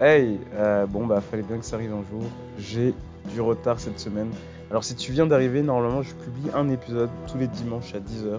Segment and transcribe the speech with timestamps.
[0.00, 2.22] Hey, euh, bon bah fallait bien que ça arrive un jour.
[2.56, 2.94] J'ai
[3.32, 4.30] du retard cette semaine.
[4.70, 8.38] Alors si tu viens d'arriver, normalement je publie un épisode tous les dimanches à 10h.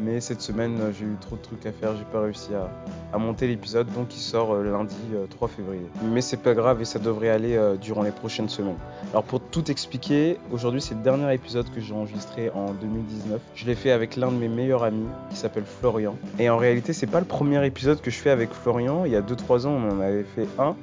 [0.00, 3.18] Mais cette semaine euh, j'ai eu trop de trucs à faire, j'ai pas réussi à,
[3.18, 5.86] monter l'épisode, donc il sort euh, lundi euh, 3 février.
[6.04, 8.76] Mais c'est pas grave et ça devrait aller durant les prochaines semaines.
[9.12, 13.40] Alors pour tout expliquer, aujourd'hui c'est le dernier épisode que j'ai enregistré en 2019.
[13.54, 16.16] Je l'ai fait avec l'un de mes meilleurs amis qui s'appelle Florian.
[16.38, 19.04] Et en réalité c'est pas le premier épisode que je fais avec Florian.
[19.04, 20.76] Il y a 2-3 ans on en avait fait un.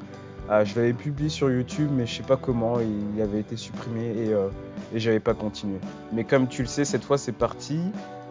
[0.47, 4.05] Ah, je l'avais publié sur YouTube, mais je sais pas comment, il avait été supprimé
[4.05, 4.49] et, euh,
[4.93, 5.79] et j'avais pas continué.
[6.13, 7.79] Mais comme tu le sais, cette fois c'est parti,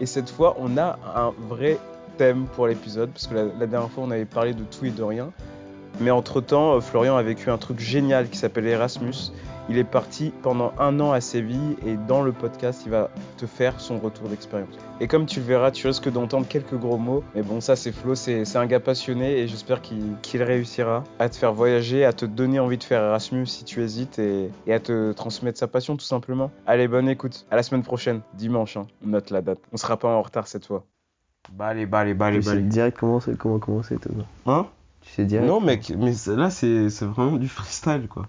[0.00, 1.76] et cette fois on a un vrai
[2.16, 4.90] thème pour l'épisode, parce que la, la dernière fois on avait parlé de tout et
[4.90, 5.32] de rien.
[6.00, 9.32] Mais entre temps, Florian a vécu un truc génial qui s'appelle Erasmus.
[9.70, 13.08] Il est parti pendant un an à Séville et dans le podcast, il va
[13.38, 14.74] te faire son retour d'expérience.
[15.00, 17.24] Et comme tu le verras, tu risques d'entendre quelques gros mots.
[17.34, 21.36] Mais bon, ça, c'est Flo, c'est un gars passionné et j'espère qu'il réussira à te
[21.36, 24.80] faire voyager, à te donner envie de faire Erasmus si tu hésites et, et à
[24.80, 26.50] te transmettre sa passion tout simplement.
[26.66, 27.46] Allez, bonne écoute.
[27.50, 28.76] À la semaine prochaine, dimanche.
[28.76, 28.86] hein.
[29.02, 29.60] On note la date.
[29.72, 30.84] On sera pas en retard cette fois.
[31.52, 34.12] Bah allez, bah allez, bah allez, direct comment, comment commencer, toi.
[34.44, 34.66] Hein?
[35.04, 35.48] Tu sais direct.
[35.48, 38.26] Non, mec, mais là, c'est vraiment du freestyle, quoi.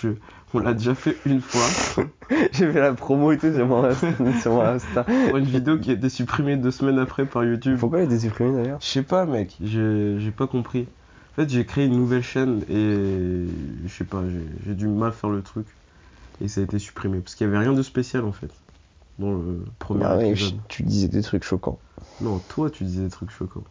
[0.00, 0.08] Je-
[0.54, 1.62] on l'a déjà fait une fois
[2.52, 4.40] J'ai fait la promo et tout sur mon Insta.
[4.40, 5.02] sur mon Insta.
[5.04, 7.78] pour une vidéo qui a été supprimée deux semaines après par YouTube.
[7.78, 8.78] Pourquoi elle a été supprimée d'ailleurs?
[8.80, 10.86] Je sais pas, mec, j'ai pas compris.
[11.32, 13.46] En fait, j'ai créé une nouvelle chaîne et
[13.86, 14.22] je sais pas,
[14.66, 15.66] j'ai dû mal faire le truc
[16.42, 18.50] et ça a été supprimé parce qu'il y avait rien de spécial en fait
[19.18, 20.18] dans le premier Ah
[20.68, 21.78] tu disais des trucs choquants.
[22.20, 23.64] Non, toi, tu disais des trucs choquants.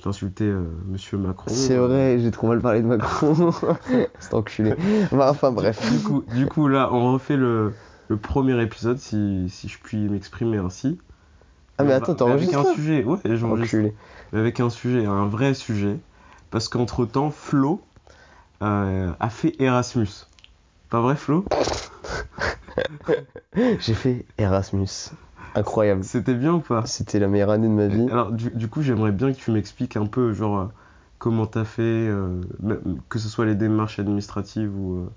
[0.00, 1.50] Tu insultais euh, Monsieur Macron.
[1.52, 3.52] C'est euh, vrai, j'ai trop mal parlé de Macron.
[4.18, 4.74] C'est enculé.
[5.12, 5.80] Bah, enfin bref.
[5.92, 7.74] Du coup, du coup, là, on refait le,
[8.08, 10.98] le premier épisode, si, si je puis m'exprimer ainsi.
[11.76, 13.76] Ah mais attends, Avec t'enregistres un là sujet, ouais, j'enregistre.
[14.32, 15.98] Mais avec un sujet, un vrai sujet.
[16.50, 17.80] Parce qu'entre temps, Flo
[18.62, 20.26] euh, a fait Erasmus.
[20.90, 21.44] Pas vrai, Flo?
[23.78, 25.10] J'ai fait Erasmus.
[25.54, 26.04] Incroyable.
[26.04, 26.86] C'était bien ou pas?
[26.86, 28.08] C'était la meilleure année de ma vie.
[28.10, 30.64] Alors, du, du coup, j'aimerais bien que tu m'expliques un peu, genre, euh,
[31.18, 32.40] comment t'as fait, euh,
[33.08, 35.10] que ce soit les démarches administratives ou, euh,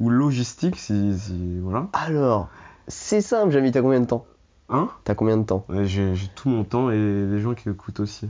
[0.00, 1.88] ou logistiques, si, si- Voilà.
[1.92, 2.48] Alors,
[2.88, 4.26] c'est simple, Jamy, t'as combien de temps?
[4.68, 4.88] Hein?
[5.04, 5.64] T'as combien de temps?
[5.68, 8.28] Ouais, J'ai tout mon temps et les gens qui écoutent aussi.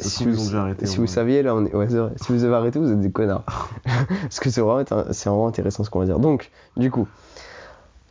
[0.00, 0.86] Si vous, déjà arrêté.
[0.86, 1.74] si vous saviez, là, on est...
[1.74, 2.12] ouais, c'est vrai.
[2.16, 3.44] Si vous avez arrêté, vous êtes des connards.
[4.22, 6.18] Parce que c'est vraiment, vraiment intéressant ce qu'on va dire.
[6.18, 7.06] Donc, du coup,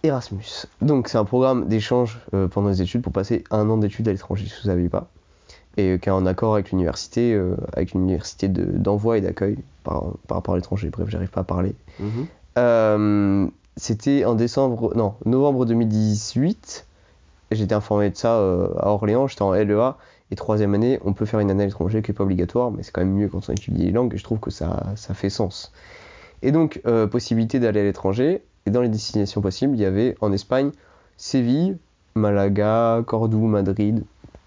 [0.04, 0.66] Erasmus.
[0.82, 4.12] Donc, c'est un programme d'échange euh, pendant les études pour passer un an d'études à
[4.12, 5.08] l'étranger, si vous ne saviez pas.
[5.78, 9.58] Et euh, qui est en accord avec l'université, euh, avec l'université de- d'envoi et d'accueil
[9.84, 10.90] par, par rapport à l'étranger.
[10.90, 11.76] Bref, j'arrive pas à parler.
[12.00, 12.26] Mhm.
[12.58, 13.48] Euh,
[13.78, 16.86] C'était en décembre, non, novembre 2018.
[17.52, 19.96] J'étais informé de ça à Orléans, j'étais en LEA.
[20.30, 22.84] Et troisième année, on peut faire une année à l'étranger qui n'est pas obligatoire, mais
[22.84, 25.14] c'est quand même mieux quand on étudie les langues et je trouve que ça, ça
[25.14, 25.72] fait sens.
[26.42, 28.42] Et donc, possibilité d'aller à l'étranger.
[28.66, 30.72] Et dans les destinations possibles, il y avait en Espagne
[31.18, 31.78] Séville,
[32.16, 34.04] Malaga, Cordoue, Madrid,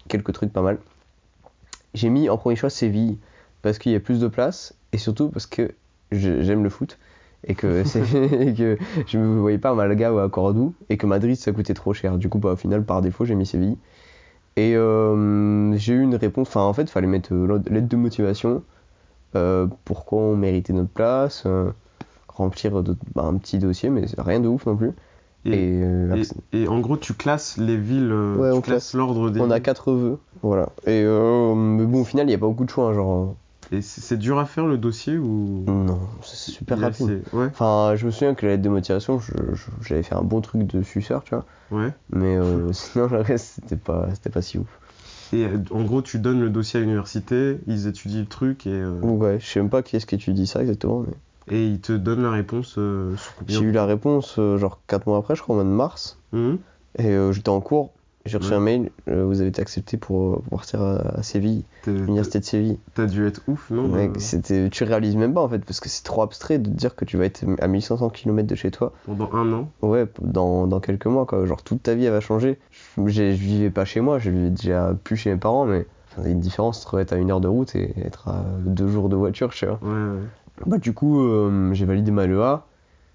[0.07, 0.77] quelques trucs pas mal.
[1.93, 3.17] J'ai mis en premier choix Séville
[3.61, 5.71] parce qu'il y a plus de place et surtout parce que
[6.11, 6.97] j'aime le foot
[7.45, 7.83] et que,
[8.41, 8.77] et que
[9.07, 11.93] je me voyais pas à Malaga ou à Cordoue et que Madrid ça coûtait trop
[11.93, 12.17] cher.
[12.17, 13.77] Du coup, bah, au final, par défaut, j'ai mis Séville.
[14.57, 17.95] Et euh, j'ai eu une réponse, enfin en fait, il fallait mettre euh, l'aide de
[17.97, 18.63] motivation,
[19.35, 21.71] euh, pourquoi on méritait notre place, euh,
[22.35, 24.91] remplir de- bah, un petit dossier, mais rien de ouf non plus.
[25.45, 28.61] Et, Et, euh, et- et en gros, tu classes les villes, euh, Ouais, tu on
[28.61, 28.93] classes classe.
[28.93, 30.69] l'ordre des on a quatre vœux, voilà.
[30.85, 33.35] Et euh, mais bon, au final, il n'y a pas beaucoup de choix, hein, genre.
[33.71, 35.63] Et c'est dur à faire le dossier ou?
[35.67, 37.21] Non, c'est super rapide.
[37.33, 39.19] Ouais, Enfin, je me souviens que la lettre de motivation,
[39.81, 41.45] j'avais fait un bon truc de suceur, tu vois.
[41.71, 41.93] ouais.
[42.11, 44.79] Mais euh, sinon, le reste, c'était pas, c'était pas si ouf.
[45.33, 49.39] Et en gros, tu donnes le dossier à l'université, ils étudient le truc et, Ouais,
[49.39, 51.13] je sais même pas qui est-ce que tu dis ça exactement, mais.
[51.49, 54.79] Et ils te donnent la réponse euh, sous combien J'ai eu la réponse euh, genre
[54.87, 56.17] 4 mois après, je crois, au mois de mars.
[56.33, 56.57] Mhm.
[56.97, 57.91] Et euh, j'étais en cours,
[58.25, 58.55] j'ai reçu Ouais.
[58.55, 62.45] un mail, euh, vous avez été accepté pour, pour partir à, à Séville, l'université de
[62.45, 62.79] Séville.
[62.95, 65.89] T'as dû être ouf, non Mec, c'était, tu réalises même pas en fait, parce que
[65.89, 68.71] c'est trop abstrait de te dire que tu vas être à 1500 km de chez
[68.71, 68.93] toi.
[69.05, 69.69] Pendant un an.
[69.81, 71.45] Ouais, dans, dans quelques mois, quoi.
[71.45, 72.57] Genre toute ta vie elle va changer.
[72.97, 75.85] Je, je vivais pas chez moi, je vivais déjà plus chez mes parents, mais
[76.17, 78.43] il y a une différence entre être à une heure de route et être à
[78.65, 79.79] deux jours de voiture, tu vois.
[79.83, 80.23] Ouais, ouais.
[80.65, 82.63] Bah du coup, euh, j'ai validé ma LEA,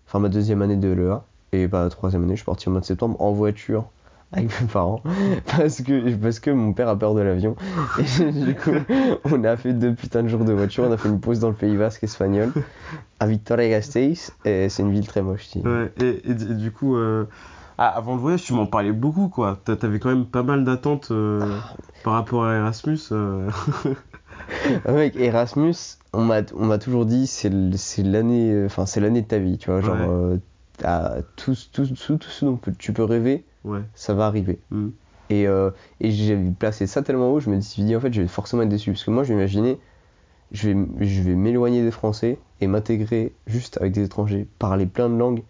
[0.06, 1.22] enfin ma deuxième année de LEA,
[1.52, 3.87] et bah troisième année, je suis parti au mois de septembre en voiture
[4.32, 5.02] avec mes parents,
[5.56, 7.56] parce que, parce que mon père a peur de l'avion.
[7.98, 8.70] Et du coup,
[9.25, 11.48] on a fait deux putains de jours de voiture, on a fait une pause dans
[11.48, 12.52] le Pays Basque espagnol,
[13.19, 15.48] à Vitoria-Gasteiz, et c'est une ville très moche.
[15.56, 17.25] Ouais, et, et du et du coup, euh,
[17.78, 19.58] ah, avant le voyage, tu m'en parlais beaucoup, quoi.
[19.64, 21.40] T'a- T'avais quand même pas mal d'attentes euh,
[22.04, 22.98] par rapport à Erasmus.
[23.10, 23.50] euh.
[24.84, 25.75] Ah, mec, Erasmus,
[26.12, 27.50] on m'a on m'a toujours dit c'est
[28.02, 30.38] l'année enfin c'est l'année de ta vie, tu vois, genre Ouais.
[30.84, 33.81] euh, tout, tout, tout, tout ce dont tu peux rêver, Ouais.
[33.94, 34.58] ça va arriver.
[34.70, 34.88] Mm.
[35.28, 35.70] Et, euh,
[36.00, 38.62] et j'ai placé ça tellement haut, je me suis dit en fait je vais forcément
[38.62, 39.78] être déçu parce que moi je m'imaginais
[40.52, 40.76] je vais,
[41.06, 45.44] je vais m'éloigner des Français et m'intégrer juste avec des étrangers, parler plein de langues.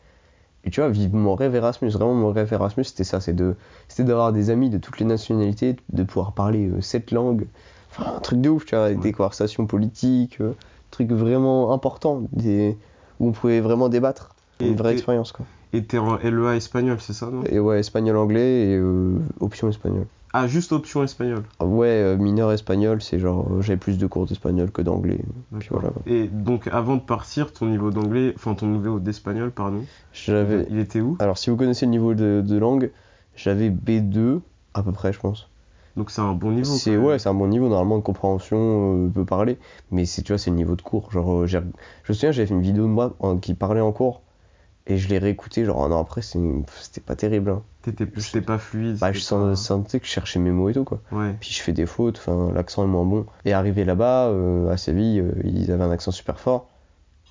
[0.64, 3.56] Et tu vois, vivre mon rêve Erasmus, vraiment mon rêve Erasmus, c'était ça, c'est de,
[3.88, 7.46] c'était d'avoir des amis de toutes les nationalités, de pouvoir parler euh, sept langues,
[7.90, 9.04] enfin un truc de ouf, tu vois, avec Ouais.
[9.04, 10.52] des conversations politiques, euh,
[10.90, 12.76] trucs vraiment importants, des,
[13.18, 15.46] où on pouvait vraiment débattre, Et une vraie expérience quoi.
[15.72, 17.42] Et t'es en LEA espagnol, c'est ça, non?
[17.44, 20.04] Et ouais, espagnol, anglais et euh, option espagnol.
[20.32, 21.42] Ah, juste option espagnol.
[21.58, 25.20] Ah Ouais, euh, mineur espagnol, c'est genre euh, j'avais plus de cours d'espagnol que d'anglais.
[25.70, 25.90] Voilà.
[26.06, 30.78] Et donc, avant de partir, ton niveau d'anglais, enfin ton niveau d'espagnol, pardon, J'avais il
[30.78, 31.16] était où?
[31.20, 32.90] Alors, si vous connaissez le niveau de, de langue,
[33.36, 34.40] j'avais B2
[34.74, 35.48] à peu près, je pense.
[35.96, 36.64] Donc, c'est un bon niveau.
[36.64, 39.58] C'est ouais, c'est un bon niveau normalement de compréhension, euh, peut parler,
[39.90, 41.10] mais c'est tu vois, c'est le niveau de cours.
[41.10, 41.64] Genre, euh, je me
[42.14, 44.22] souviens, j'avais fait une vidéo de moi en- qui parlait en cours
[44.86, 47.50] et je l'ai réécouté genre un an après, c'était pas terrible.
[47.50, 47.62] hein.
[47.82, 48.98] T'étais c'était pas fluide.
[48.98, 51.00] Bah, je pas- sentais que je cherchais mes mots et tout quoi.
[51.12, 51.34] Ouais.
[51.40, 53.26] Puis je fais des fautes, enfin l'accent est moins bon.
[53.44, 56.68] Et arrivé là-bas, euh, à Séville, euh, ils avaient un accent super fort.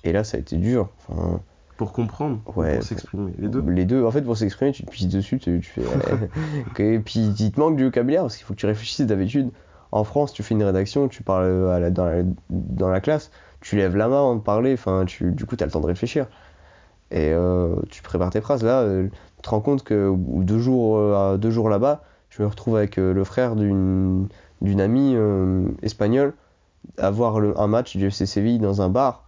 [0.04, 0.88] Et là, ça a été dur.
[1.08, 1.40] Enfin,
[1.80, 3.32] Pour comprendre, ou Ouais, pour s'exprimer.
[3.38, 3.62] Les deux.
[3.66, 5.80] Les deux, en fait, pour s'exprimer, tu te pisses dessus, tu, tu fais.
[6.78, 6.94] ouais.
[6.94, 9.50] et puis, il te manque du vocabulaire parce qu'il faut que tu réfléchisses d'habitude.
[9.90, 13.30] En France, tu fais une rédaction, tu parles à la- dans, la, dans la classe,
[13.62, 15.80] tu lèves la main avant de parler, enfin, tu, du coup, tu as le temps
[15.80, 16.26] de réfléchir.
[17.10, 18.62] Et euh, tu prépares tes phrases.
[18.62, 22.42] Là, euh, tu te rends compte que deux jours, euh, à deux jours là-bas, je
[22.42, 24.28] me retrouve avec euh, le frère d'une
[24.80, 26.34] amie euh, espagnole
[26.98, 29.24] à voir le- un match du FC Séville dans un bar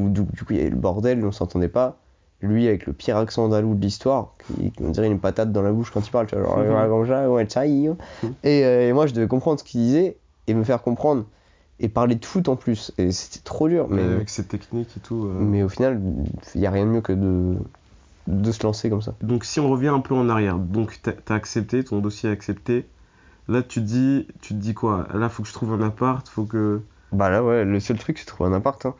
[0.00, 1.96] où du, du coup il y avait le bordel, on s'entendait pas.
[2.42, 5.72] Lui avec le pire accent andalou de l'histoire, qui on dirait une patate dans la
[5.72, 6.68] bouche quand il parle, tu vois, genre, est.
[8.44, 10.16] et, euh, et moi je devais comprendre ce qu'il disait
[10.46, 11.26] et me faire comprendre
[11.80, 12.92] et parler de foot en plus.
[12.96, 15.26] Et c'était trop dur, mais, avec ses techniques et tout.
[15.26, 15.34] euh.
[15.38, 16.00] mais au final
[16.54, 17.56] il y a rien de mieux que de,
[18.26, 19.14] de se lancer comme ça.
[19.22, 22.32] Donc, si on revient un peu en arrière, donc t'as as accepté, ton dossier est
[22.32, 22.86] accepté.
[23.48, 25.08] Là, tu te dis, tu te dis quoi?
[25.12, 26.80] Là, faut que je trouve un appart, faut que.
[27.12, 28.86] Bah là, ouais, le seul truc, c'est trouver un appart.
[28.86, 28.94] hein.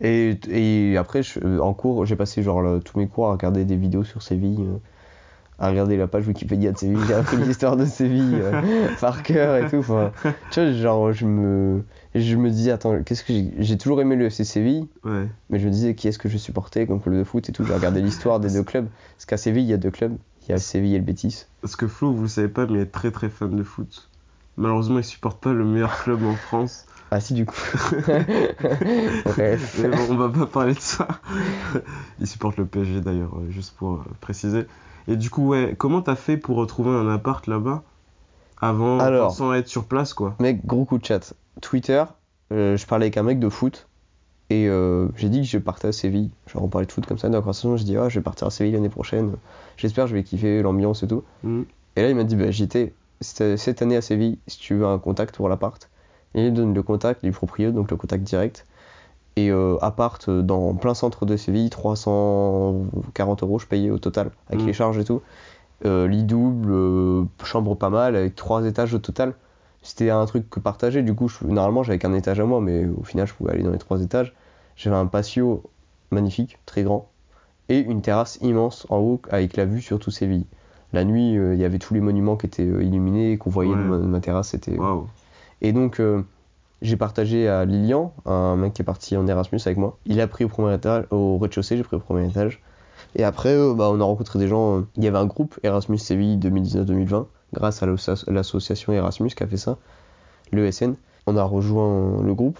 [0.00, 3.64] Et, et après, je- euh, en cours, j'ai passé genre tous mes cours à regarder
[3.64, 4.76] des vidéos sur Séville, euh,
[5.58, 7.00] à regarder la page Wikipédia de Séville.
[7.08, 8.60] J'ai appris l'histoire de Séville euh,
[9.00, 9.78] par cœur et tout.
[9.78, 10.12] Enfin,
[10.52, 11.82] tu vois, genre, je me,
[12.14, 15.26] je me disais, attends, qu'est-ce que j'ai j'ai toujours aimé le FC Séville, Ouais.
[15.50, 17.64] mais je me disais, qui est-ce que je supportais comme club de foot et tout.
[17.64, 18.86] J'ai regardé l'histoire des deux clubs.
[19.16, 20.16] Parce qu'à Séville, il y a deux clubs.
[20.46, 21.44] Il y a Séville et le Betis.
[21.60, 24.08] Parce que Flo, vous le savez pas, mais il est très très fan de foot.
[24.56, 26.86] Malheureusement, il supporte pas le meilleur club en France.
[27.10, 27.56] Ah si, du coup.
[29.24, 29.80] Bref.
[29.82, 31.08] Mais bon, on va pas parler de ça.
[32.20, 34.66] Il supporte le PSG d'ailleurs, euh, juste pour euh, préciser.
[35.06, 37.82] Et du coup, ouais, comment t'as fait pour retrouver un appart là-bas
[38.60, 39.32] avant, Alors.
[39.32, 40.34] sans être sur place, quoi?
[40.40, 41.34] Mec, gros coup de chat.
[41.60, 42.04] Twitter,
[42.52, 43.88] euh, je parlais avec un mec de foot
[44.50, 46.30] et euh, j'ai dit que je partais à Séville.
[46.46, 47.76] Genre, on parlait de foot comme ça dans la conversation.
[47.76, 49.32] Je dis, ah, je vais partir à Séville l'année prochaine.
[49.76, 51.22] J'espère, je vais kiffer l'ambiance et tout.
[51.42, 51.62] Hmm.
[51.96, 54.98] Et là, il m'a dit, bah, j'étais cette année à Séville si tu veux un
[54.98, 55.88] contact pour l'appart.
[56.34, 58.66] Et il donne le contact du proprio, donc le contact direct.
[59.36, 64.30] Et euh, appart euh, dans plein centre de Séville, 340 euros je payais au total,
[64.48, 64.66] avec Mm.
[64.66, 65.22] les charges et tout.
[65.84, 69.34] Euh, lit double, chambre pas mal, avec trois étages au total.
[69.82, 72.84] C'était un truc que partagé, du coup, je- normalement j'avais qu'un étage à moi, mais
[72.86, 74.34] au final je pouvais aller dans les trois étages.
[74.76, 75.62] J'avais un patio
[76.10, 77.08] magnifique, très grand,
[77.68, 80.46] et une terrasse immense en haut avec la vue sur tout Séville.
[80.92, 83.70] La nuit, euh, il y avait tous les monuments qui étaient euh, illuminés, qu'on voyait
[83.72, 83.78] Ouais.
[83.78, 84.48] de, ma, de ma terrasse.
[84.48, 84.76] C'était.
[85.60, 86.22] Et donc, euh,
[86.82, 89.98] j'ai partagé à Lilian, un mec qui est parti en Erasmus avec moi.
[90.06, 92.60] Il a pris au premier étage, au rez-de-chaussée, j'ai pris au premier étage.
[93.16, 94.78] Et après, euh, bah, on a rencontré des gens.
[94.78, 99.42] euh, Il y avait un groupe Erasmus Séville 2019-2020, grâce à l'asso- l'association Erasmus qui
[99.42, 99.78] a fait ça,
[100.52, 100.94] l'ESN.
[101.26, 102.58] On a rejoint le groupe.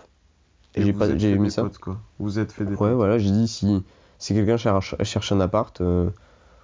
[0.74, 1.62] Et, j'ai pas, j'ai mis ça.
[1.62, 1.98] potes, quoi.
[2.18, 2.92] Vous êtes fait des Ouais, potes.
[2.92, 3.82] voilà, j'ai dit si,
[4.18, 6.10] si quelqu'un cherche, cherche un appart, euh,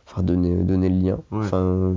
[0.06, 1.18] enfin, donnez, donnez le lien.
[1.30, 1.94] Enfin,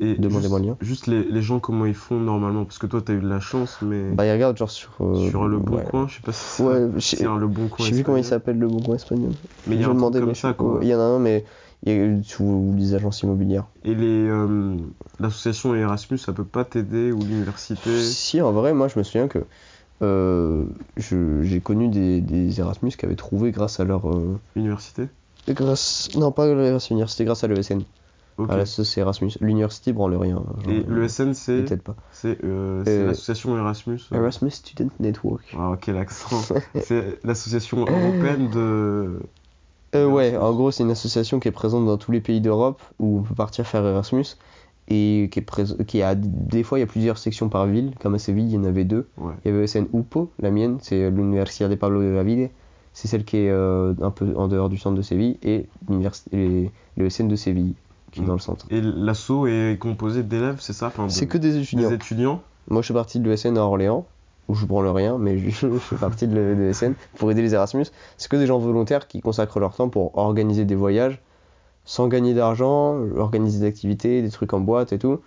[0.00, 0.76] Et, Demandez-moi juste, le lien.
[0.80, 2.64] Juste les, les gens, comment ils font normalement?
[2.64, 4.90] Parce que toi, t'as eu de la chance, mais bah, il regarde genre sur.
[5.00, 5.84] euh, sur le bon ouais.
[5.84, 7.84] coin, je sais pas si c'est Ouais, un le bon coin.
[7.84, 9.30] je sais plus comment il s'appelle le bon coin espagnol.
[9.66, 10.80] Mais il y a un comme ça, quoi.
[10.82, 11.44] Il y en a un, mais
[11.84, 13.66] il y a sous les agences immobilières.
[13.84, 14.76] Et les euh,
[15.20, 17.96] l'association Erasmus, ça peut pas t'aider ou l'université?
[18.00, 19.44] Si, en vrai, moi, je me souviens que
[20.02, 20.64] euh,
[20.96, 24.02] j'ai connu des, des Erasmus qui avaient trouvé grâce à leur.
[24.56, 25.08] L'université
[25.52, 26.46] grâce, non, pas
[26.78, 27.82] c'était grâce à l'ESN.
[28.36, 28.48] Ok.
[28.50, 29.32] La c'est Erasmus.
[29.40, 30.34] L'université branle rien.
[30.36, 31.94] genre, Et euh, l'ESN, ils c'est t'aident pas.
[32.10, 34.00] c'est euh, Euh, l'association Erasmus.
[34.12, 34.16] euh.
[34.16, 35.54] Erasmus Student Network.
[35.56, 39.20] Ah, quel accent C'est l'association européenne de.
[39.94, 43.18] Ouais, en gros, c'est une association qui est présente dans tous les pays d'Europe où
[43.20, 44.24] on peut partir faire Erasmus.
[44.88, 48.14] et qui est qui a des fois il y a plusieurs sections par ville, comme
[48.16, 49.06] à Séville, il y en avait deux.
[49.16, 49.32] Ouais.
[49.44, 52.50] Il y avait ESN UPO, la mienne, c'est l'Université de Pablo de la Ville.
[52.92, 55.66] C'est celle qui est un peu en dehors du centre de Séville et
[56.32, 57.74] les- le SN de Séville,
[58.14, 58.66] qui est dans le centre.
[58.70, 60.86] Et l'asso est composé d'élèves, c'est ça?
[60.88, 61.88] Enfin, de- C'est que des étudiants.
[61.88, 62.42] des étudiants?
[62.68, 64.06] Moi, je suis parti de l'ESN à Orléans,
[64.48, 67.86] où je branle rien, mais je, je fais partie de l'ESN pour aider les Erasmus.
[68.16, 71.20] C'est que des gens volontaires qui consacrent leur temps pour organiser des voyages
[71.86, 75.20] sans gagner d'argent, organiser des activités, des trucs en boîte et tout,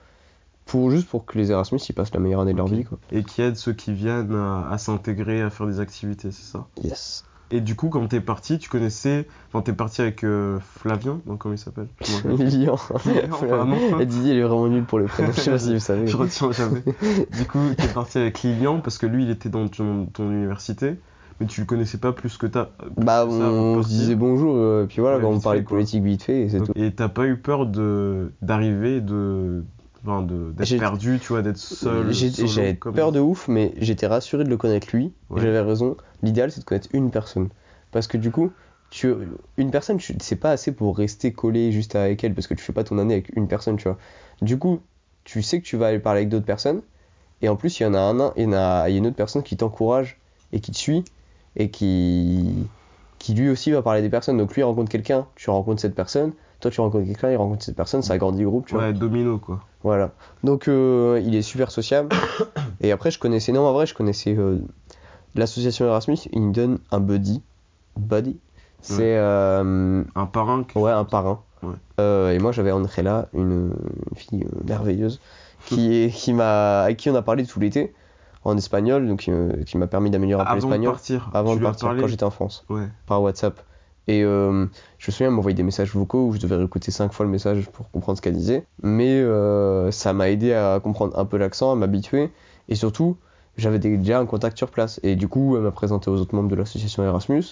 [0.65, 2.84] pour juste pour que les Erasmus ils passent la meilleure année de leur vie.
[2.84, 2.98] Quoi.
[3.12, 6.65] et qui aident ceux qui viennent à, à s'intégrer, à faire des activités, c'est ça?
[6.84, 7.24] Yes.
[7.50, 9.25] Et du coup, quand t'es parti, tu connaissais.
[9.48, 11.88] Enfin, t'es parti avec euh, Flavien, comment il s'appelle?
[12.25, 12.77] Lilian.
[13.30, 13.75] Pardon.
[14.00, 16.08] Et Didier, il est vraiment nul pour les prénoms, je sais pas si vous savez.
[16.08, 16.84] Je retiens jamais.
[17.32, 20.96] Du coup, t'es parti avec Lilian parce que lui, il était dans ton, ton université,
[21.39, 22.68] mais tu le connaissais pas plus que t'as.
[22.98, 26.04] Bah, que on se disait bonjour, euh, puis voilà, Ouais, quand on parlait fait, politique
[26.04, 26.74] vite fait, et c'est tout.
[26.75, 27.66] Et t'as pas eu peur
[28.42, 29.63] d'arriver, de.
[30.04, 32.12] Enfin, d'être J'ai- perdu, tu vois, d'être seul.
[32.13, 35.13] J'avais peur de ouf, mais j'étais rassuré de le connaître lui.
[35.30, 35.42] Ouais.
[35.42, 35.98] J'avais raison.
[36.24, 37.50] L'idéal, c'est de connaître une personne.
[37.92, 38.51] Parce que du coup,
[38.89, 39.13] tu,
[39.58, 42.74] une personne, c'est pas assez pour rester collé juste avec elle, parce que tu fais
[42.74, 43.98] pas ton année avec une personne, tu vois.
[44.42, 44.80] Du coup,
[45.24, 46.82] tu sais que tu vas aller parler avec d'autres personnes.
[47.42, 48.98] Et en plus, il y en a un, il y en a, il y a
[48.98, 50.20] une autre personne qui t'encourage
[50.54, 51.04] et qui te suit
[51.56, 52.68] et qui,
[53.20, 54.38] qui lui aussi va parler des personnes.
[54.38, 56.32] Donc lui il rencontre quelqu'un, tu rencontres cette personne.
[56.60, 58.86] Toi, tu rencontres quelqu'un, il rencontre cette personne, ça agrandit le groupe, tu vois.
[58.86, 59.60] Ouais, domino, quoi.
[59.84, 60.10] Voilà.
[60.44, 62.10] Donc euh, il est super sociable.
[62.82, 64.58] Et après je connaissais, non en vrai je connaissais euh,
[65.36, 67.42] l'association Erasmus, il me donne un buddy.
[67.96, 68.38] Buddy.
[68.82, 70.64] C'est euh, Un parrain.
[70.64, 71.42] que- ouais un parrain.
[71.64, 72.36] Ouais.
[72.36, 73.72] Et moi j'avais Andrella, une,
[74.12, 75.20] une fille merveilleuse,
[75.66, 77.94] qui, est, qui m'a, à qui on a parlé tout l'été
[78.50, 81.30] en espagnol, donc qui, me- qui m'a permis d'améliorer un peu Avant de l'espagnol partir.
[81.34, 82.88] avant de partir quand j'étais en France Ouais.
[83.06, 83.60] par WhatsApp.
[84.10, 84.66] Et euh,
[85.00, 87.32] je me souviens, elle m'envoyait des messages vocaux où je devais réécouter cinq fois le
[87.32, 88.66] message pour comprendre ce qu'elle disait.
[88.82, 92.32] Mais euh, ça m'a aidé à comprendre un peu l'accent, à m'habituer.
[92.70, 93.18] Et surtout,
[93.58, 95.01] j'avais déjà un contact sur place.
[95.04, 97.44] Et du coup, elle m'a présenté aux autres membres de l'association Erasmus.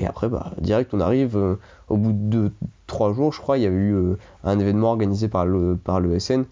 [0.00, 1.36] Et après, bah, direct, on arrive.
[1.36, 1.54] euh,
[1.88, 2.52] au bout de deux,
[2.88, 6.00] trois jours, je crois, il y avait eu euh, un événement organisé par le, par
[6.00, 6.42] le SN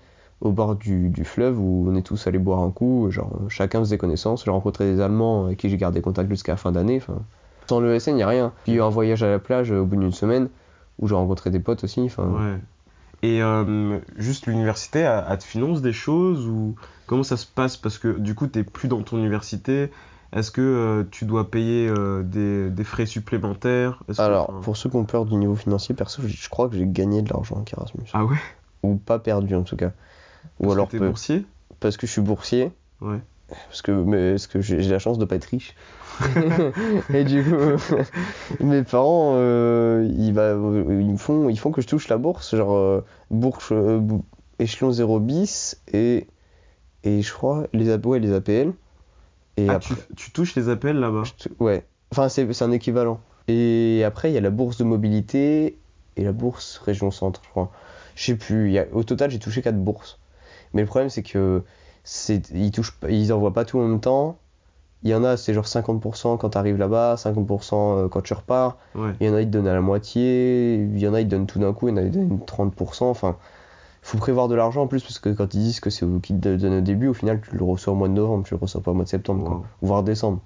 [0.45, 3.11] au bord du, du fleuve où on est tous allés boire un coup.
[3.11, 4.45] Genre, chacun faisait connaissance.
[4.45, 6.99] J'ai rencontré des Allemands avec qui j'ai gardé contact jusqu'à la fin d'année.
[6.99, 7.19] Enfin,
[7.67, 8.53] sans le SN, il n'y a rien.
[8.65, 10.49] Puis il y a eu un voyage à la plage au bout d'une semaine
[10.99, 12.03] où j'ai rencontré des potes aussi.
[12.19, 12.59] Ouais.
[13.23, 16.75] Et euh, juste l'université, elle, te finance des choses ou
[17.07, 17.77] comment ça se passe?
[17.79, 19.91] Parce que du coup, t'es plus dans ton université.
[20.35, 24.01] Est-ce que euh, tu dois payer euh, des, des frais supplémentaires?
[24.07, 26.77] Que- Alors, pour ceux qui ont peur du niveau financier, perso, je je crois que
[26.77, 28.05] j'ai gagné de l'argent avec Erasmus.
[28.13, 28.37] Ah ouais?
[28.83, 29.93] Ou pas perdu en tout cas.
[30.61, 31.45] Ou Parce alors que boursier?
[31.81, 32.71] Parce que je suis boursier.
[33.01, 33.21] Ouais.
[33.49, 35.75] Parce que, mais, parce que j'ai la chance de pas être riche?
[37.15, 37.95] et du coup,
[38.65, 42.57] mes parents, euh, ils, bah, ils, me font, ils font que je touche la bourse,
[42.57, 44.01] genre euh, bourse, euh,
[44.59, 46.27] échelon 0 bis et,
[47.03, 48.73] et je crois les, ouais, les APL.
[49.57, 51.23] Et Ah, après, tu, tu touches les appels là-bas?
[51.61, 53.21] Ouais, enfin c'est un équivalent.
[53.49, 55.77] Et après, il y a la bourse de mobilité
[56.17, 57.71] et la bourse région centre, je crois.
[58.17, 60.19] Je sais plus, y a- au total, j'ai touché 4 bourses.
[60.75, 61.65] Mais le problème, c'est que
[62.53, 64.39] ils, touchent, ils envoient pas tout en même temps.
[65.05, 68.35] Il y en a, c'est genre 50% quand tu arrives là-bas, 50% euh, quand tu
[68.35, 68.79] repars.
[68.95, 69.15] Ouais.
[69.21, 70.77] Il y en a, ils te donnent à la moitié.
[70.77, 71.89] Il y en a, ils te donnent tout d'un coup.
[71.89, 73.11] Il y en a, ils te donnent 30%.
[73.11, 73.37] Enfin,
[74.03, 76.35] faut prévoir de l'argent en plus, parce que quand ils disent que c'est eux qui
[76.39, 78.61] te donnent au début, au final, tu le reçois au mois de novembre, tu le
[78.61, 79.63] reçois pas au mois de septembre, quoi.
[79.83, 80.41] Voire décembre.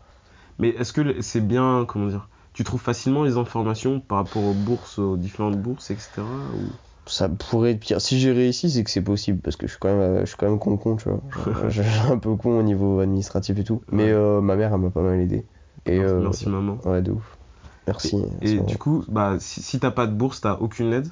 [0.59, 4.55] Mais est-ce que c'est bien, comment dire Tu trouves facilement les informations par rapport aux
[4.55, 6.51] bourses, aux différentes bourses, etc.
[6.55, 6.77] ou-
[7.09, 8.01] Ça pourrait être pire.
[8.01, 10.27] Si j'ai réussi, c'est que c'est possible parce que je suis quand même, euh, je
[10.27, 11.21] suis quand même con con, tu vois.
[11.69, 13.83] Je suis un peu con au niveau administratif et tout.
[13.91, 14.11] Mais Ouais.
[14.13, 15.45] euh, ma mère, elle m'a pas mal aidé.
[15.87, 16.79] Et Merci, euh, merci, maman.
[16.85, 17.37] ouais, de ouf.
[17.87, 18.17] Merci.
[18.43, 21.09] Et du coup, bah, si, si t'as pas de bourse, t'as aucune aide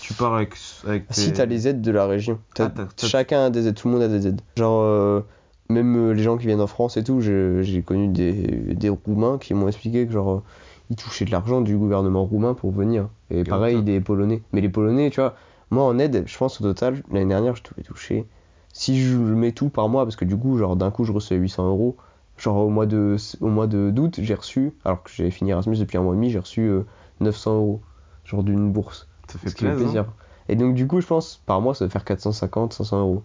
[0.00, 0.54] Tu pars avec,
[0.84, 1.14] avec tes...
[1.14, 4.02] si t'as les aides de la région, Ah, chacun a des aides, tout le monde
[4.02, 4.40] a des aides.
[4.56, 5.20] Genre euh,
[5.68, 8.32] même les gens qui viennent en France et tout, j'ai connu des,
[8.74, 10.42] des Roumains qui m'ont expliqué que genre
[10.90, 13.08] ils touchaient de l'argent du gouvernement roumain pour venir.
[13.40, 14.42] Et pareil des Polonais.
[14.52, 15.34] Mais les Polonais, tu vois,
[15.70, 18.26] moi en aide, je pense au total l'année dernière, je devais toucher.
[18.72, 21.40] Si je mets tout par mois, parce que du coup, genre d'un coup, je recevais
[21.40, 21.96] 800 euros.
[22.36, 25.76] Genre au mois de au mois de d'août, j'ai reçu, alors que j'avais fini Erasmus
[25.76, 26.82] depuis un mois et demi, j'ai reçu euh,
[27.20, 27.80] 900 euros,
[28.24, 29.08] genre d'une bourse.
[29.28, 29.84] Ça fait Ce qui fait plaisir.
[29.86, 30.12] plaisir.
[30.48, 33.22] Et donc, du coup, je pense, par mois, ça va faire 450, 500 euros.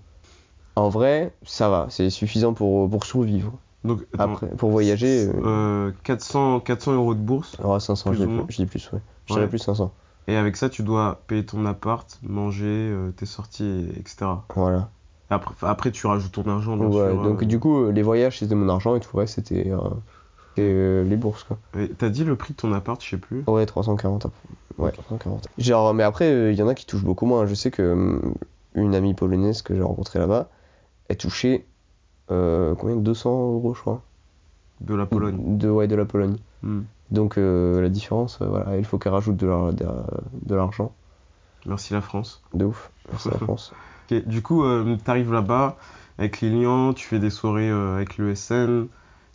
[0.75, 3.51] En vrai, ça va, c'est suffisant pour, pour survivre.
[3.83, 7.55] Donc, attends, Après, pour voyager, euh, euh, 400, 400 euros de bourse.
[7.63, 8.99] oh, 500, je plus dis plus, je dis plus, ouais.
[9.27, 9.91] Je dirais plus 500.
[10.27, 14.25] Et avec ça, tu dois payer ton appart, manger, euh, tes sorties, etc.
[14.55, 14.89] Voilà.
[15.29, 17.23] Après, après, tu rajoutes ton argent, bien Ouais, sûr.
[17.23, 17.45] donc, euh.
[17.45, 19.77] du coup, euh, les voyages, c'était mon argent et tout, ouais, c'était euh,
[20.49, 21.57] c'était, euh, les bourses, quoi.
[21.97, 23.43] T'as dit le prix de ton appart, je sais plus.
[23.47, 24.25] Ouais, 340.
[24.25, 24.39] après.
[24.77, 25.47] Ouais, 340.
[25.57, 27.45] Genre, mais après, il y en a qui touchent beaucoup moins.
[27.45, 28.33] Je sais que hum,
[28.75, 30.49] une amie polonaise que j'ai rencontrée là-bas,
[31.09, 31.65] elle touchait
[32.31, 32.95] euh, combien?
[32.95, 34.01] 200 euros, je crois.
[34.81, 35.57] De la Pologne.
[35.57, 36.37] De, ouais, de la Pologne.
[36.63, 36.81] Hmm.
[37.11, 39.85] Donc euh, la différence, euh, voilà, il faut qu'elle rajoute de l'ar- de,
[40.43, 40.93] de l'argent.
[41.65, 42.41] Merci la France.
[42.53, 42.91] De ouf.
[43.09, 43.73] Merci la France.
[44.11, 45.77] Ok, Du coup, euh, t'arrives là-bas
[46.17, 48.87] avec les liens, tu fais des soirées avec l'ESN,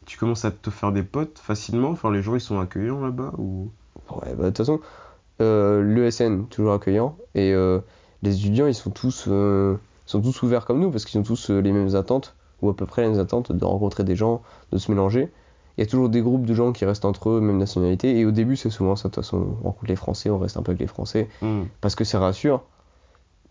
[0.05, 1.91] tu commences à te faire des potes facilement.
[1.91, 3.71] Enfin, les gens ils sont accueillants là-bas ou?
[4.11, 4.81] Ouais, bah de toute façon,
[5.39, 7.55] l'ESN, toujours accueillant, et
[8.23, 9.29] les étudiants, ils sont tous,
[10.07, 12.87] sont tous ouverts comme nous, parce qu'ils ont tous les mêmes attentes, ou à peu
[12.87, 14.43] près les mêmes attentes, de rencontrer des gens,
[14.73, 15.31] de se mélanger.
[15.77, 18.25] Il y a toujours des groupes de gens qui restent entre eux, même nationalité, et
[18.25, 20.63] au début, c'est souvent ça, de toute façon, on rencontre les Français, on reste un
[20.63, 21.63] peu avec les Français, Hmm.
[21.81, 22.63] parce que ça rassure,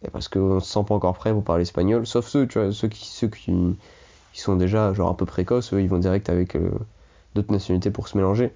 [0.05, 2.71] et parce qu'on se sent pas encore prêt pour parler espagnol, sauf ceux, tu vois,
[2.71, 3.53] ceux qui, ceux qui,
[4.33, 6.71] qui sont déjà genre un peu précoces, eux, ils vont direct avec euh,
[7.35, 8.51] d'autres nationalités pour se mélanger.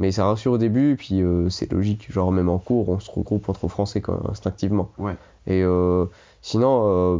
[0.00, 2.98] Mais ça rassure au début, et puis euh, c'est logique, genre même en cours, on
[2.98, 4.90] se regroupe entre Français quoi, instinctivement.
[4.98, 5.14] Ouais.
[5.46, 6.06] Et euh,
[6.42, 7.18] sinon, euh,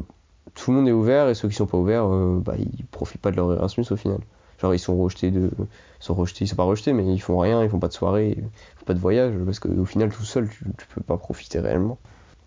[0.55, 3.21] tout le monde est ouvert, et ceux qui sont pas ouverts, euh, bah, ils profitent
[3.21, 4.19] pas de leur Erasmus au final.
[4.61, 5.67] Genre ils sont rejetés de, ils
[6.05, 8.35] sont rejetés, ils sont pas rejetés, mais ils font rien, ils font pas de soirée,
[8.39, 8.43] ils
[8.79, 11.99] font pas de voyage, parce qu'au final tout seul, tu, tu peux pas profiter réellement.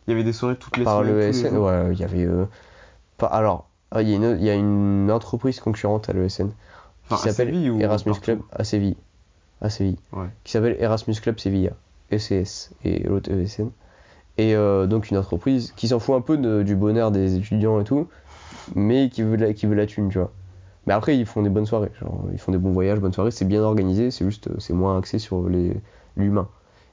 [0.07, 1.15] Il y avait des soirées toutes les Par semaines.
[1.15, 1.65] le SN, jours.
[1.65, 2.23] ouais, il y avait.
[2.25, 2.45] euh,
[3.17, 6.49] pas, alors, ah, il y, a une, il y a une entreprise concurrente à l'ESN
[7.09, 8.95] qui s'appelle Séville Erasmus Club à Séville.
[9.61, 9.97] À Séville.
[10.13, 10.27] Ouais.
[10.45, 11.71] Qui s'appelle Erasmus Club Sevilla.
[12.11, 13.69] ECS et l'autre ESN.
[14.37, 17.83] Et euh, donc une entreprise qui s'en fout un peu du bonheur des étudiants et
[17.83, 18.07] tout,
[18.75, 20.31] mais qui veut, la, qui veut la thune, tu vois.
[20.85, 21.91] Mais après, ils font des bonnes soirées.
[21.99, 23.31] Genre, ils font des bons voyages, bonnes soirées.
[23.31, 25.47] C'est bien organisé, c'est juste, euh, c'est moins axé sur
[26.15, 26.47] l'humain.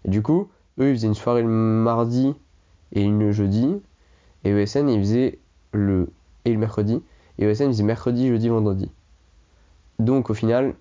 [0.04, 0.48] Et du coup,
[0.80, 2.34] eux, ils faisaient une soirée le mardi
[2.92, 3.80] et une le jeudi.
[4.44, 5.38] Et ESN, ils faisaient
[5.72, 6.10] le
[6.44, 7.02] et le mercredi.
[7.38, 8.90] Et ESN, ils faisaient mercredi, jeudi, vendredi.
[10.00, 10.74] Donc au final,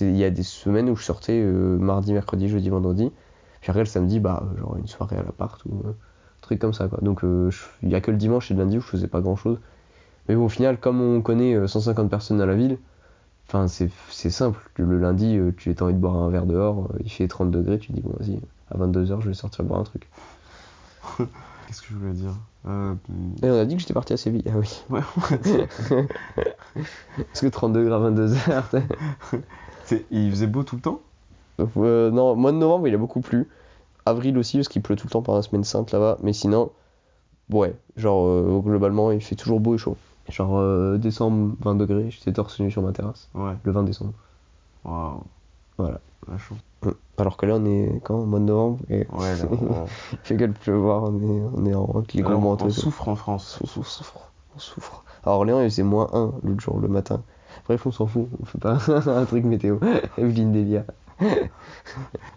[0.00, 3.12] il y a des semaines où je sortais euh, mardi, mercredi, jeudi, vendredi.
[3.60, 6.58] Puis après le samedi, bah, euh, genre une soirée à l'appart ou euh, un truc
[6.60, 6.98] comme ça, quoi.
[7.02, 7.50] Donc euh,
[7.82, 9.58] il y a que le dimanche et le lundi où je faisais pas grand chose.
[10.28, 12.78] Mais bon, au final, comme on connaît euh, 150 personnes dans la ville,
[13.48, 13.90] enfin c'est
[14.30, 14.58] simple.
[14.76, 17.50] Le lundi, euh, tu as envie de boire un verre dehors, euh, il fait 30
[17.50, 18.40] degrés, tu dis bon, vas-y,
[18.70, 20.08] à 22h, je vais sortir boire un truc.
[21.18, 22.32] Qu'est-ce que je voulais dire?
[22.66, 22.94] Euh,
[23.42, 24.82] Et on a dit que j'étais parti à Séville, ah oui.
[24.90, 25.00] Ouais.
[27.16, 28.64] Parce que 30 degrés à 22h,
[29.84, 31.00] c'est- Il faisait beau tout le temps?
[31.76, 33.48] Euh, non, mois de novembre, il a beaucoup plu.
[34.06, 36.18] Avril aussi, parce qu'il pleut tout le temps pendant la semaine sainte là-bas.
[36.22, 36.70] Mais sinon,
[37.52, 39.96] ouais, genre euh, globalement, il fait toujours beau et chaud.
[40.28, 43.52] Genre euh, décembre, 20 degrés, j'étais torse nu sur ma terrasse, Ouais.
[43.62, 44.12] le 20 décembre.
[44.84, 45.22] Waouh.
[45.78, 46.00] Voilà.
[46.30, 46.58] La chance.
[47.18, 50.36] Alors que là, on est quand Mois de novembre et Ouais, là, on, il fait
[50.36, 51.86] que de pleuvoir, on est, on est en
[52.40, 52.64] manteaux.
[52.64, 52.70] on tout.
[52.70, 53.58] souffre en France.
[53.62, 54.20] On souffre, on souffre,
[54.56, 55.04] on souffre.
[55.24, 57.22] À Orléans, il faisait moins 1 l'autre jour, le matin.
[57.70, 59.78] Bref, on s'en fout, on fait pas un truc météo.
[60.18, 60.82] Evelyne Delia.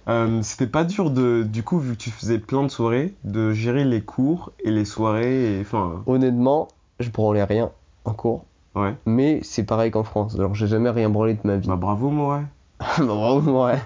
[0.08, 3.52] Euh, C'était pas dur de, du coup, vu que tu faisais plein de soirées, de
[3.52, 5.58] gérer les cours et les soirées.
[5.58, 6.68] Et, enfin, Honnêtement,
[7.00, 7.72] je branlais rien
[8.06, 8.44] en cours.
[8.76, 8.94] ouais.
[9.08, 10.36] Mais c'est pareil qu'en France.
[10.36, 11.68] Alors, j'ai jamais rien branlé de ma vie.
[11.68, 12.42] Bah bravo, moi.
[12.80, 13.80] Bah, bravo, ouais.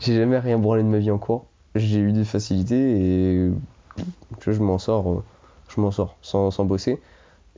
[0.00, 1.44] j'ai jamais rien branlé de ma vie en cours.
[1.74, 3.50] J'ai eu des facilités et
[4.46, 5.24] je m'en sors, euh,
[5.68, 6.98] je m'en sors sans, sans bosser.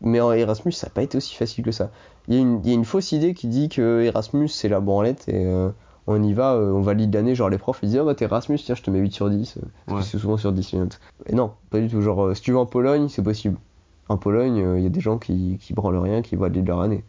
[0.03, 1.91] Mais en Erasmus, ça n'a pas été aussi facile que ça.
[2.29, 4.69] Il y, a une- il y a une fausse idée qui dit que Erasmus c'est
[4.69, 5.69] la branlette et euh,
[6.07, 7.35] on y va, euh, on valide l'année.
[7.35, 9.29] Genre les profs ils disent Ah bah t'es Erasmus, tiens, je te mets 8 sur
[9.31, 9.57] 10.
[9.57, 10.05] euh, Parce Ouais.
[10.05, 11.01] que c'est souvent sur 10 minutes.
[11.27, 12.01] Et non, pas du tout.
[12.01, 13.57] Genre euh, si tu vas en Pologne, c'est possible.
[14.09, 17.05] En Pologne, il y a des gens qui, qui branlent rien, qui valident leur année.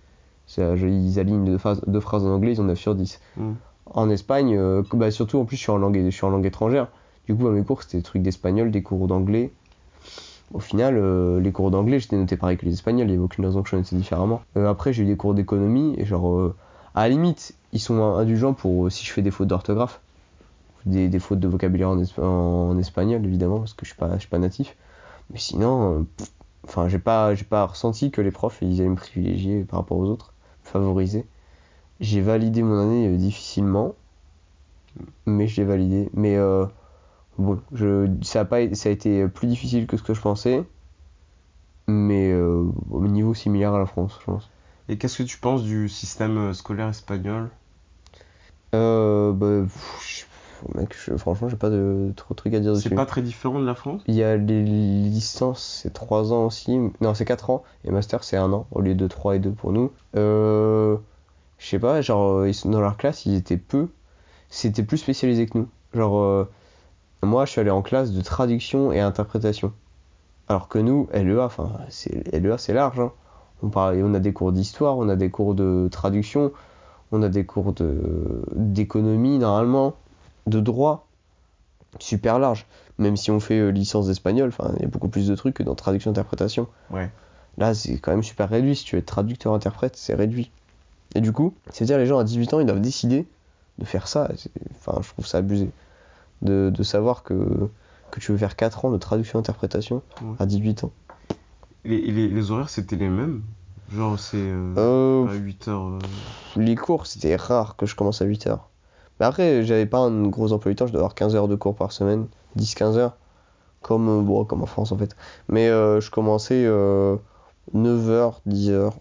[0.57, 3.51] Ils alignent deux phrases, deux phrases en anglais, ils ont 9 sur 10 Mm.
[3.93, 4.59] en Espagne,
[4.93, 6.87] bah, surtout en plus je suis en langue, je suis en langue étrangère.
[7.27, 9.51] Du coup, à mes cours, c'était des trucs d'espagnol, des cours d'anglais.
[10.53, 13.23] Au final, euh, les cours d'anglais, j'étais noté pareil que les espagnols, il n'y avait
[13.23, 14.41] aucune raison que je notais différemment.
[14.57, 16.55] Euh, après, j'ai eu des cours d'économie, et genre, euh,
[16.93, 20.01] à la limite, ils sont indulgents pour si je fais des fautes d'orthographe,
[20.85, 24.39] des, fautes de vocabulaire en, espa- en espagnol, évidemment, parce que je je suis pas
[24.39, 24.75] natif.
[25.31, 26.05] Mais sinon,
[26.65, 30.07] enfin, j'ai pas, pas ressenti que les profs, ils allaient me privilégier par rapport aux
[30.07, 30.33] autres,
[30.65, 31.25] me favoriser.
[32.01, 33.95] J'ai validé mon année difficilement,
[35.25, 36.09] mais je l'ai validé.
[36.13, 36.37] Mais
[37.37, 40.21] bon, je, ça, a pas, été- ça a été plus difficile que ce que je
[40.21, 40.63] pensais,
[41.87, 44.49] mais euh, au niveau similaire à la France, je pense.
[44.89, 47.49] Et qu'est-ce que tu penses du système euh, scolaire espagnol?
[48.73, 50.25] Euh, bah, pff,
[50.73, 52.89] je- mec, je- franchement, j'ai pas de trop de trucs à dire dessus.
[52.89, 54.01] C'est pas très différent de la France?
[54.07, 56.77] Il y a les licences, c'est 3 ans aussi.
[57.01, 57.63] Non, c'est 4 ans.
[57.83, 59.91] Et master, c'est 1 an, au lieu de 3 et 2 pour nous.
[60.15, 60.97] Euh,
[61.59, 63.89] je sais pas, genre, euh, ils dans leur classe, ils étaient peu.
[64.49, 65.69] C'était plus spécialisé que nous.
[65.93, 66.49] Genre, euh,
[67.23, 69.73] moi, je suis allé en classe de traduction et interprétation.
[70.47, 72.99] Alors que nous, LEA, enfin, c'est, LEA, c'est large.
[72.99, 73.11] hein.
[73.63, 76.51] On, parle, on a des cours d'histoire, on a des cours de traduction,
[77.11, 79.93] on a des cours de, d'économie, normalement,
[80.47, 81.07] de droit.
[81.99, 82.65] super large.
[82.97, 85.55] Même si on fait euh, licence d'espagnol, enfin, il y a beaucoup plus de trucs
[85.55, 86.67] que dans traduction-interprétation.
[86.89, 87.09] Ouais.
[87.57, 88.75] Là, c'est quand même super réduit.
[88.75, 90.51] Si tu être traducteur-interprète, c'est réduit.
[91.15, 93.27] Et du coup, c'est-à-dire les gens à 18 ans, ils doivent décider
[93.77, 94.29] de faire ça.
[94.75, 95.69] Enfin, je trouve ça abusé.
[96.41, 97.69] De, de savoir que,
[98.09, 100.35] que tu veux faire 4 ans de traduction-interprétation Ouais.
[100.39, 100.91] à 18 ans.
[101.85, 103.41] Les, les, les horaires, c'était les mêmes?
[103.93, 105.83] Genre, c'est euh, Euh, à 8 heures.
[105.87, 105.99] euh,
[106.55, 108.69] les cours, c'était rare que je commence à 8 heures.
[109.19, 111.55] Mais après, j'avais pas un gros emploi du temps, je dois avoir 15 heures de
[111.55, 112.27] cours par semaine,
[112.57, 113.17] 10-15 heures,
[113.81, 115.15] comme, euh, bon, comme en France en fait.
[115.47, 116.65] Mais euh, je commençais
[117.75, 118.93] 9h, 10h,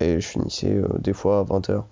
[0.00, 1.82] et je finissais euh, des fois à 20h.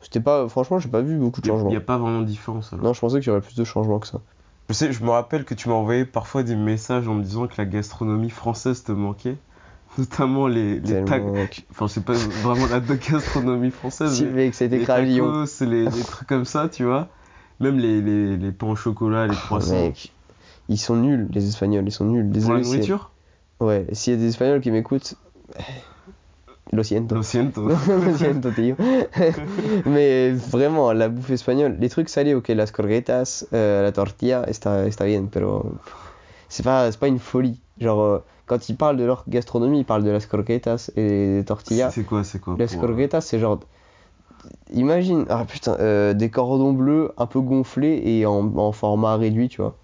[0.00, 1.70] C'était pas, franchement, j'ai pas vu beaucoup de Il changements.
[1.70, 2.84] n'y a, pas vraiment de différence alors.
[2.84, 4.20] Non, je pensais qu'il y aurait plus de changements que ça.
[4.68, 7.46] Je sais, je me rappelle que tu m'as envoyé parfois des messages en me disant
[7.46, 9.36] que la gastronomie française te manquait.
[9.98, 11.04] Notamment les, les.
[11.04, 11.46] Tellement...
[11.70, 14.14] Enfin, c'est pas vraiment la gastronomie française.
[14.14, 15.24] Si, mais a été les Lyon.
[15.26, 17.08] tacos, les, les trucs comme ça, tu vois.
[17.58, 19.74] Même les, les, les pains au chocolat, les croissants.
[19.74, 20.12] Mec,
[20.68, 22.24] ils sont nuls, les Espagnols, ils sont nuls.
[22.24, 22.58] Pour Désolé.
[22.58, 23.10] la c'est- nourriture?
[23.60, 25.16] Ouais, s'il y a des Espagnols qui m'écoutent,
[26.72, 27.14] lo siento.
[27.16, 27.62] Lo siento.
[27.68, 28.76] Lo siento, tío.
[29.86, 34.86] Mais vraiment, la bouffe espagnole, les trucs salés, ok, las croquetas, euh, la tortilla, está,
[34.86, 35.74] está bien, pero
[36.48, 37.60] c'est pas, pas une folie.
[37.80, 41.44] Genre, euh, quand ils parlent de leur gastronomie, ils parlent de las croquetas et des
[41.44, 41.90] tortillas.
[41.90, 43.60] C'est quoi, c'est quoi Las pour, euh, c'est genre.
[44.72, 49.48] Imagine, ah putain, euh, des cordons bleus un peu gonflés et en, en format réduit,
[49.48, 49.76] tu vois.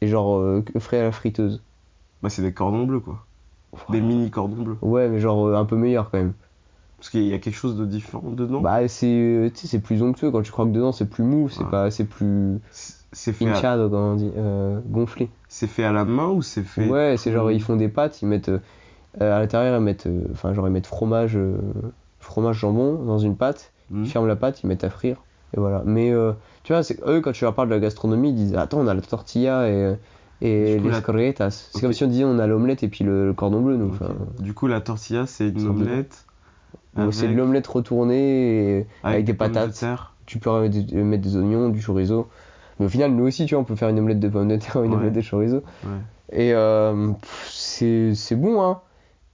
[0.00, 1.62] Et genre frais à la friteuse.
[2.22, 3.24] Bah, c'est des cordons bleus, quoi.
[3.90, 4.76] Des mini cordons bleus.
[4.82, 6.32] Ouais, mais genre euh, un peu meilleur quand même.
[6.98, 8.60] Parce qu'il y a quelque chose de différent dedans.
[8.60, 10.30] Bah, c'est euh, c'est plus onctueux.
[10.30, 11.70] Quand tu croques dedans, c'est plus mou, c'est Ouais.
[11.70, 13.52] pas, c'est plus C'est- fait, à...
[13.52, 15.30] hinchado, comment on dit, euh, gonflé.
[15.48, 16.88] c'est fait à la main ou c'est fait.
[16.88, 18.58] Ouais, c'est genre ils font des pâtes, ils mettent euh,
[19.18, 21.38] à l'intérieur, ils mettent, euh, enfin genre ils mettent fromage,
[22.18, 23.72] fromage jambon dans une pâte.
[23.90, 24.04] Hmm.
[24.04, 25.16] Ils ferment la pâte, ils mettent à frire.
[25.56, 25.82] Et voilà.
[25.84, 26.12] Mais
[26.64, 28.86] tu vois, c'est eux, quand tu leur parles de la gastronomie, ils disent Attends, on
[28.86, 29.96] a la tortilla et,
[30.42, 31.50] et coup, les la-.
[31.72, 33.76] C'est comme si on disait on a l'omelette et puis le, le cordon bleu.
[33.76, 33.92] Donc,
[34.40, 36.24] Du coup, la tortilla, c'est une omelette.
[37.12, 39.84] c'est de l'omelette retournée et- avec, des de patates.
[40.26, 42.28] Tu peux mettre des, euh, mettre des oignons, du chorizo.
[42.78, 44.56] Mais au final, nous aussi, tu vois, on peut faire une omelette de pommes de
[44.56, 44.96] terre une Ouais.
[44.96, 45.56] omelette de chorizo.
[45.84, 45.90] Ouais.
[46.32, 47.10] Et euh,
[47.48, 48.80] c'est bon, hein.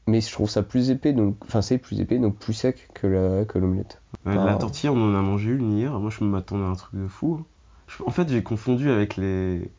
[0.08, 1.36] Mais je trouve ça plus épais, donc.
[1.44, 4.00] Enfin, c'est plus épais, donc plus sec que la- que l'omelette.
[4.24, 4.34] Ouais.
[4.36, 5.98] La tortilla, on en a mangé une hier.
[5.98, 7.38] Moi, je m'attendais à un truc de fou.
[7.40, 7.44] hein.
[7.88, 9.70] Je- En fait, j'ai confondu avec les.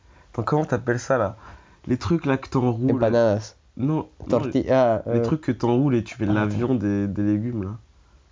[0.44, 1.36] Comment t'appelles ça là
[1.86, 2.92] Les trucs là que t'enroules.
[2.92, 3.56] Empanadas.
[3.76, 5.02] Non, non, Tortilla.
[5.06, 7.62] les euh, trucs que t'enroules et tu fais de la Ah, viande et des légumes
[7.62, 7.70] là.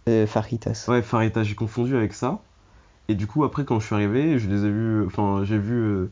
[0.09, 0.87] euh, fajitas.
[0.89, 2.41] Ouais, farita, j'ai confondu avec ça.
[3.09, 5.05] Et du coup, après, quand je suis arrivé, je les ai vus.
[5.07, 6.11] Enfin, j'ai vu euh,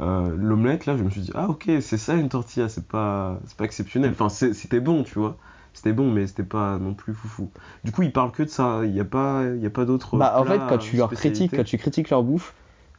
[0.00, 3.38] euh, l'omelette là, je me suis dit, ah ok, c'est ça une tortilla, c'est pas,
[3.46, 4.10] c'est pas exceptionnel.
[4.18, 5.36] Enfin, c'était bon, tu vois.
[5.74, 7.48] C'était bon, mais c'était pas non plus foufou.
[7.84, 8.80] Du coup, ils parlent que de ça.
[8.82, 10.16] Il n'y a pas, il y a pas d'autres.
[10.18, 12.52] Bah, en fait, quand tu leur critiques, quand tu critiques leur bouffe,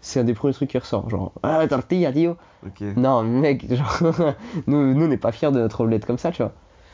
[0.04, 1.10] c'est un des premiers trucs qui ressort.
[1.10, 2.38] Genre, ah, tortilla, tío.
[2.66, 2.82] Ok.
[2.96, 4.00] Non, mec, genre,
[4.68, 6.52] nous, nous, on n'est pas fiers de notre omelette comme ça, tu vois.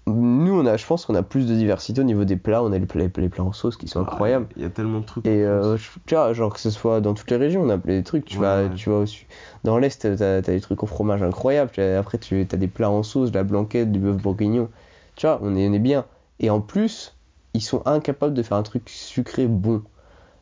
[0.08, 2.64] Nous, on a, je pense qu'on a plus de diversité au niveau des plats.
[2.64, 4.48] On a les plats, les plats en sauce qui sont incroyables.
[4.56, 5.26] Il y a tellement de trucs.
[5.28, 8.02] Et euh, tu vois, genre que ce soit dans toutes les régions, on a des
[8.04, 8.26] trucs.
[8.26, 8.70] Tu Ouais, vas, ouais.
[8.76, 9.28] tu vas au su-
[9.66, 11.72] dans l'Est, t'as as des trucs au fromage incroyables.
[12.00, 14.70] Après, tu as des plats en sauce, de la blanquette, du bœuf bourguignon.
[15.16, 16.06] Tu vois, on est, on est bien.
[16.40, 17.16] Et en plus,
[17.54, 19.84] ils sont incapables de faire un truc sucré bon.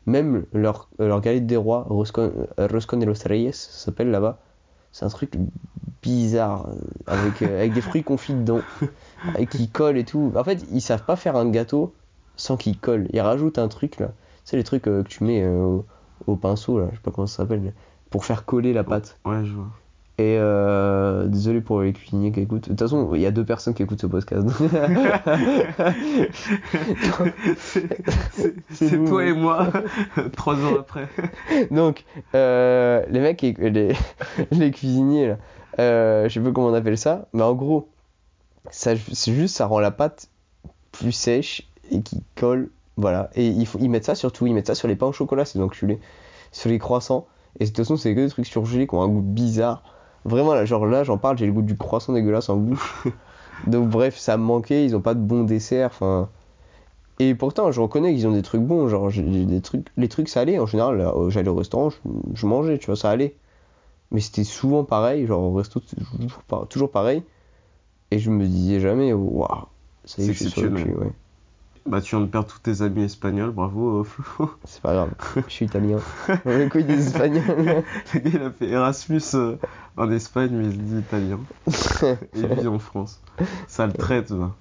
[0.08, 4.38] Même leur, leur galette des rois, Roscon, Roscon de los Reyes, s'appelle là-bas.
[4.90, 5.34] C'est un truc
[6.02, 6.66] bizarre,
[7.06, 8.60] avec, euh, avec des fruits confits dedans,
[9.36, 10.32] et qui collent et tout.
[10.34, 11.94] En fait, ils savent pas faire un gâteau
[12.36, 13.06] sans qu'il colle.
[13.12, 14.12] Ils rajoutent un truc là.
[14.44, 15.86] Sais, les trucs euh, que tu mets euh, au,
[16.26, 17.74] au pinceau là, je sais pas comment ça s'appelle,
[18.08, 19.18] pour faire coller la pâte.
[19.26, 19.68] Ouais, je vois.
[20.20, 22.64] Et euh, désolé pour les cuisiniers qui écoutent.
[22.64, 24.48] De toute façon, il y a deux personnes qui écoutent ce podcast.
[28.72, 29.68] C'est toi et moi,
[30.36, 31.06] trois ans après.
[31.70, 32.04] Donc,
[32.34, 33.94] euh, les mecs, les,
[34.50, 35.36] les cuisiniers, là,
[35.78, 37.88] euh, je sais pas comment on appelle ça, mais en gros,
[38.70, 40.28] c'est juste, ça rend la pâte
[40.90, 42.70] plus sèche et qui colle.
[42.96, 43.30] Voilà.
[43.34, 44.46] Et il faut, ils mettent ça sur tout.
[44.46, 46.00] Ils mettent ça sur les pains au chocolat, c'est enculé.
[46.50, 47.26] Sur les croissants.
[47.60, 49.82] Et de toute façon, c'est que des trucs surgelés qui ont un goût bizarre.
[50.28, 53.04] Vraiment, là, genre là, j'en parle, j'ai le goût du croissant dégueulasse en bouche.
[53.66, 54.84] Donc, bref, ça me manquait.
[54.84, 55.86] Ils ont pas de bons desserts.
[55.92, 56.28] Enfin.
[57.18, 58.88] Et pourtant, je reconnais qu'ils ont des trucs bons.
[58.88, 61.96] Genre, des trucs, les trucs salés, en général, euh, j'allais au restaurant, je,
[62.34, 63.34] je mangeais, tu vois, ça allait.
[64.12, 65.26] Mais c'était souvent pareil.
[65.26, 67.22] Genre, au resto, toujours, par- toujours pareil.
[68.10, 69.46] Et je me disais jamais, waouh,
[70.04, 70.94] ça y est, C'est exceptionnel.
[70.96, 71.12] ouais.
[71.86, 74.50] Bah, tu viens de perdre tous tes amis espagnols, bravo euh, Flo.
[74.64, 75.10] C'est pas grave,
[75.46, 75.98] je suis italien.
[76.44, 77.44] On les couilles des Espagnols.
[78.14, 79.56] Le gars, il a fait Erasmus euh,
[79.96, 81.40] en Espagne, mais il dit italien.
[81.66, 83.20] Et il vit en France.
[83.66, 84.54] Ça le traite, va.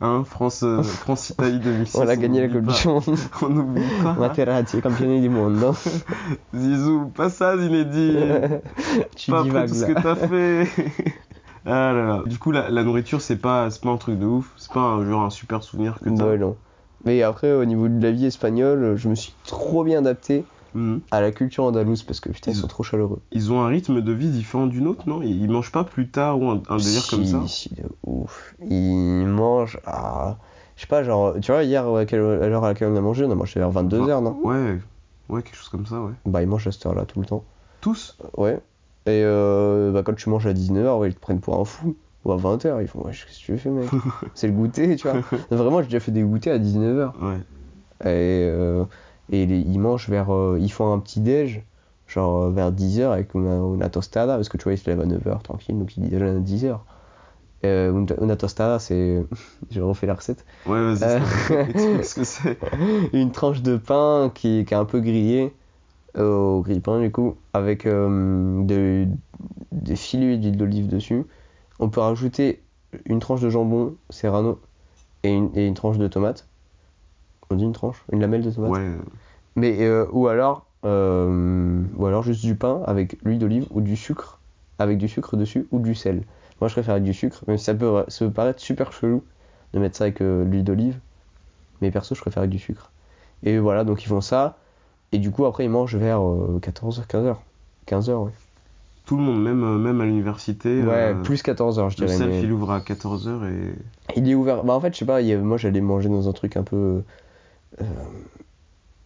[0.00, 1.96] Hein, France, euh, France-Italie 2006.
[1.96, 3.18] On a gagné la Coupe du Monde.
[3.42, 4.14] On n'oublie pas.
[4.14, 5.74] Materazzi, campione du monde.
[6.54, 8.60] Zizou, pas ça, Zinedine.
[9.16, 10.68] tu pas après tout ce que t'as fait.
[11.66, 12.22] Ah là là.
[12.26, 14.52] Du coup, la, la nourriture, c'est pas, c'est pas un truc de ouf.
[14.56, 16.24] C'est pas un, genre un super souvenir que t'as.
[16.26, 16.56] Ouais, non.
[17.04, 21.02] Mais après, au niveau de la vie espagnole, je me suis trop bien adapté Mhm.
[21.12, 23.20] à la culture andalouse parce que putain, ils Ils- sont trop chaleureux.
[23.30, 25.22] Ils ont un rythme de vie différent du nôtre, non?
[25.22, 27.44] Ils ils mangent pas plus tard ou un, un délire comme ça?
[27.46, 28.54] Si, de ouf.
[28.68, 30.38] Ils mangent à.
[30.76, 33.00] Je sais pas, genre, tu vois, hier, à, quelle, à l'heure à laquelle on a
[33.00, 34.36] mangé, on a mangé vers 22h, non?
[34.44, 34.80] Ouais,
[35.28, 36.12] ouais, quelque chose comme ça, ouais.
[36.26, 37.44] Bah, ils mangent à cette heure-là tout le temps.
[37.80, 38.16] Tous?
[38.36, 38.58] Ouais.
[39.06, 41.96] Et euh, bah, quand tu manges à 19h, ouais, ils te prennent pour un fou.
[42.24, 43.90] Ou à 20h, ils font, ouais, qu'est-ce que tu fais, mec
[44.34, 45.20] C'est le goûter, tu vois.
[45.50, 47.12] Vraiment, j'ai déjà fait des goûters à 19h.
[47.22, 47.36] Ouais.
[48.04, 48.84] Et, euh,
[49.30, 50.34] et les- ils mangent vers.
[50.34, 51.62] euh, ils font un petit déj,
[52.06, 55.00] genre euh, vers 10h avec una, una tostada, parce que tu vois, ils se lèvent
[55.00, 56.80] à 9h tranquille, donc ils déjeunent à 10h.
[57.64, 59.22] Euh, una- tostada, c'est.
[59.70, 60.44] J'ai refait la recette.
[60.66, 61.64] Ouais, vas-y, Euh.
[61.68, 62.58] explique ce que c'est.
[63.12, 65.54] Une tranche de pain qui, qui est un peu grillée,
[66.16, 69.06] au grille-pain du coup, avec euh, de-
[69.72, 71.24] des filets d'huile d'olive dessus.
[71.80, 72.62] On peut rajouter
[73.06, 74.60] une tranche de jambon serrano
[75.24, 76.48] et une, et une tranche de tomate.
[77.50, 78.02] On dit une tranche?
[78.12, 78.72] Une lamelle de tomate?
[78.72, 78.96] Ouais,
[79.56, 83.96] Mais euh, ou alors euh, ou alors juste du pain avec l'huile d'olive ou du
[83.96, 84.40] sucre
[84.78, 86.22] avec du sucre dessus ou du sel.
[86.60, 89.22] Moi je préfère avec du sucre, même si ça peut, ça peut paraître super chelou
[89.74, 91.00] de mettre ça avec euh, l'huile d'olive.
[91.80, 92.90] Mais perso je préfère avec du sucre.
[93.44, 94.58] Et voilà, donc ils font ça.
[95.14, 96.18] Et du coup après ils mangent vers
[96.60, 97.36] 14h, 15h.
[97.86, 98.30] 15h ouais.
[99.06, 100.82] tout le monde, même, euh, même à l'université.
[100.82, 102.18] Ouais, euh, plus 14h je Le dirais.
[102.18, 103.74] self, mais- il ouvre à 14h et.
[104.16, 104.64] Il est ouvert.
[104.64, 107.02] Bah en fait, je sais pas, il moi j'allais manger dans un truc un peu.
[107.80, 107.84] euh,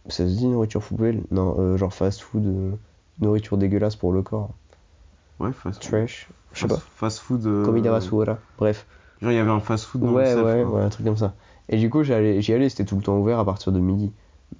[0.08, 1.22] Ça se dit nourriture poubelle?
[1.30, 2.70] Non, euh, genre fast food, euh,
[3.20, 4.50] nourriture dégueulasse pour le corps.
[5.38, 5.90] Ouais, fast food.
[6.00, 6.28] Trash.
[6.54, 6.78] Je sais pas.
[6.96, 7.42] fast food.
[7.64, 8.38] Comida basura.
[8.56, 8.86] Bref.
[9.20, 10.46] Genre, il y avait un fast food dans Ouais, le self.
[10.46, 10.78] ouais, quoi.
[10.78, 11.34] ouais, un truc comme ça.
[11.68, 13.80] Et du coup, j'y allais, j'y allais, c'était tout le temps ouvert à partir de
[13.80, 14.12] midi.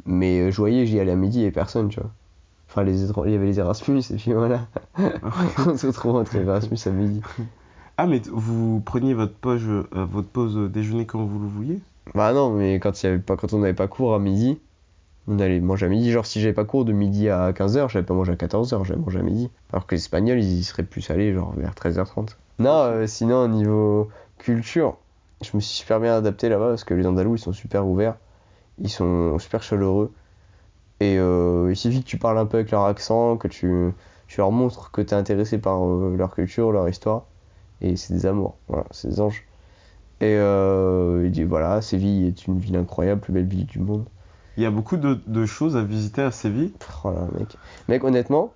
[0.07, 2.11] Mais euh, je voyais, j'y allais à midi et personne, tu vois.
[2.68, 4.66] Enfin, les, il y avait les Erasmus et puis voilà.
[4.98, 7.22] On se retrouve entre Erasmus à midi.
[7.96, 11.81] Ah, mais vous preniez votre pause, euh, votre pause déjeuner quand vous le vouliez?
[12.14, 14.59] Bah non, mais quand, y avait pas, quand on n'avait pas cours à midi,
[15.27, 16.11] on allait manger à midi.
[16.11, 19.01] Genre, si j'avais pas cours de midi à 15h, j'allais pas manger à 14h, j'allais
[19.01, 19.51] manger à midi.
[19.72, 22.37] Alors que les Espagnols, ils y seraient plus allés, genre vers 13h30.
[22.59, 24.96] Non, euh, sinon, au niveau culture,
[25.42, 28.16] je me suis super bien adapté là-bas parce que les Andalous, ils sont super ouverts.
[28.81, 30.12] Ils sont super chaleureux.
[31.01, 33.91] Et euh, il suffit que tu parles un peu avec leur accent, que tu,
[34.29, 37.25] tu leur montres que tu es intéressé par euh, leur culture, leur histoire.
[37.81, 39.45] Et c'est des amours, voilà, c'est des anges.
[40.21, 44.05] Et euh, il dit voilà, Séville est une ville incroyable, plus belle ville du monde.
[44.57, 46.73] Il y a beaucoup de, de choses à visiter à Séville.
[47.05, 47.57] Oh là, mec.
[47.88, 48.55] Mec, honnêtement,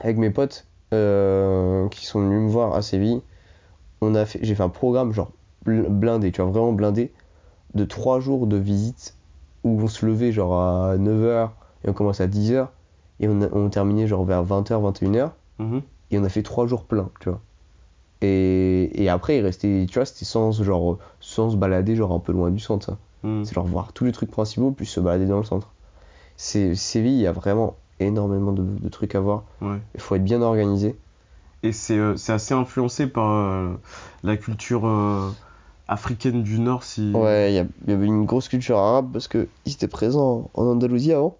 [0.00, 3.22] avec mes potes euh, qui sont venus me voir à Séville,
[4.02, 5.32] on a fait, j'ai fait un programme genre
[5.66, 7.12] bl- blindé, tu vois, vraiment blindé,
[7.74, 9.16] de 3 jours de visite
[9.64, 11.50] où on se levait genre à 9h
[11.84, 12.68] et on commence à 10h
[13.20, 15.82] et on, a- on terminait genre vers 20h, 21h Mhm.
[16.10, 17.40] et on a fait 3 jours pleins, tu vois.
[18.20, 22.20] Et, et après, il restait, tu vois, c'était sans, genre, sans se balader genre un
[22.20, 22.98] peu loin du centre, ça.
[23.24, 23.44] Mhm.
[23.44, 25.68] C'est genre voir tous les trucs principaux puis se balader dans le centre.
[26.36, 29.44] C'est Séville, il y a vraiment énormément de, de trucs à voir.
[29.60, 29.78] Ouais.
[29.94, 30.96] Il faut être bien organisé.
[31.64, 33.74] Et c'est euh, assez influencé par euh,
[34.24, 35.30] la culture euh,
[35.92, 37.12] africaine du Nord, si.
[37.14, 37.54] Ouais, il
[37.88, 41.36] y, avait une grosse culture arabe parce que ils étaient présents en Andalousie avant.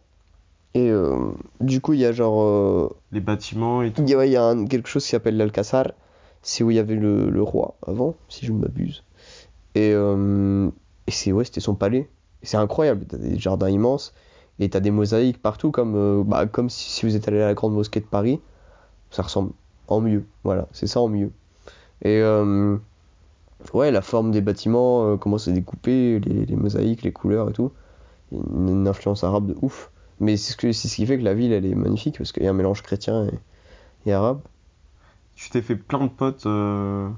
[0.75, 2.43] Et euh, du coup, il y a genre.
[2.43, 4.03] euh, Les bâtiments et tout.
[4.03, 5.93] il y a, il y a un- quelque chose qui s'appelle l'Alcazar.
[6.43, 9.05] C'est où il y avait le, le roi avant, si je ne m'abuse.
[9.75, 10.69] Et, euh,
[11.07, 12.09] et c'est ouais, c'était son palais.
[12.43, 13.05] C'est incroyable.
[13.07, 14.13] T'as des jardins immenses.
[14.59, 17.47] Et t'as des mosaïques partout, comme, euh, bah, comme si, si vous êtes allé à
[17.47, 18.41] la grande mosquée de Paris.
[19.11, 19.53] Ça ressemble
[19.89, 20.25] en mieux.
[20.45, 21.31] Voilà, c'est ça en mieux.
[22.05, 22.21] Et
[23.75, 27.53] ouais, la forme des bâtiments, euh, comment c'est découpé, les, les mosaïques, les couleurs et
[27.53, 27.73] tout.
[28.33, 29.91] Une, une influence arabe de ouf.
[30.21, 32.33] Mais c'est ce, que- c'est ce qui fait que la ville, elle est magnifique, parce
[32.33, 34.41] qu'il y a un mélange chrétien et, et arabe.
[35.35, 37.09] Tu t'es fait plein de potes euh,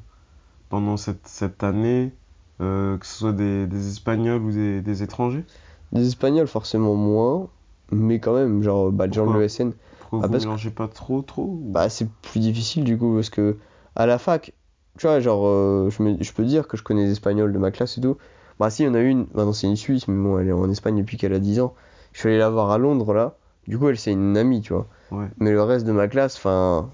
[0.71, 2.13] pendant cette, cette année,
[2.61, 5.45] euh, que ce soit des, des Espagnols ou des, des étrangers?
[5.93, 7.49] Des Espagnols, forcément moins,
[7.91, 9.39] mais quand même, genre, bah, Pourquoi?
[9.39, 12.85] l'ESN, Pourquoi Ah, vous parce que- mélangez pas trop, trop ou- bah, c'est plus difficile
[12.85, 13.57] du coup, parce que
[13.97, 14.53] à la fac,
[14.99, 17.59] tu vois, genre, euh, je, me- je peux dire que je connais des Espagnols de
[17.59, 18.17] ma classe et tout.
[18.61, 20.49] Bah, si, il y en a une, bah, non, c'est une Suisse, mais bon, elle
[20.49, 21.75] est en Espagne depuis qu'elle a 10 ans.
[22.13, 23.35] Je suis allé la voir à Londres, là.
[23.67, 24.87] Du coup, elle, c'est une amie, tu vois.
[25.11, 25.27] Ouais.
[25.39, 26.91] Mais le reste de ma classe, enfin,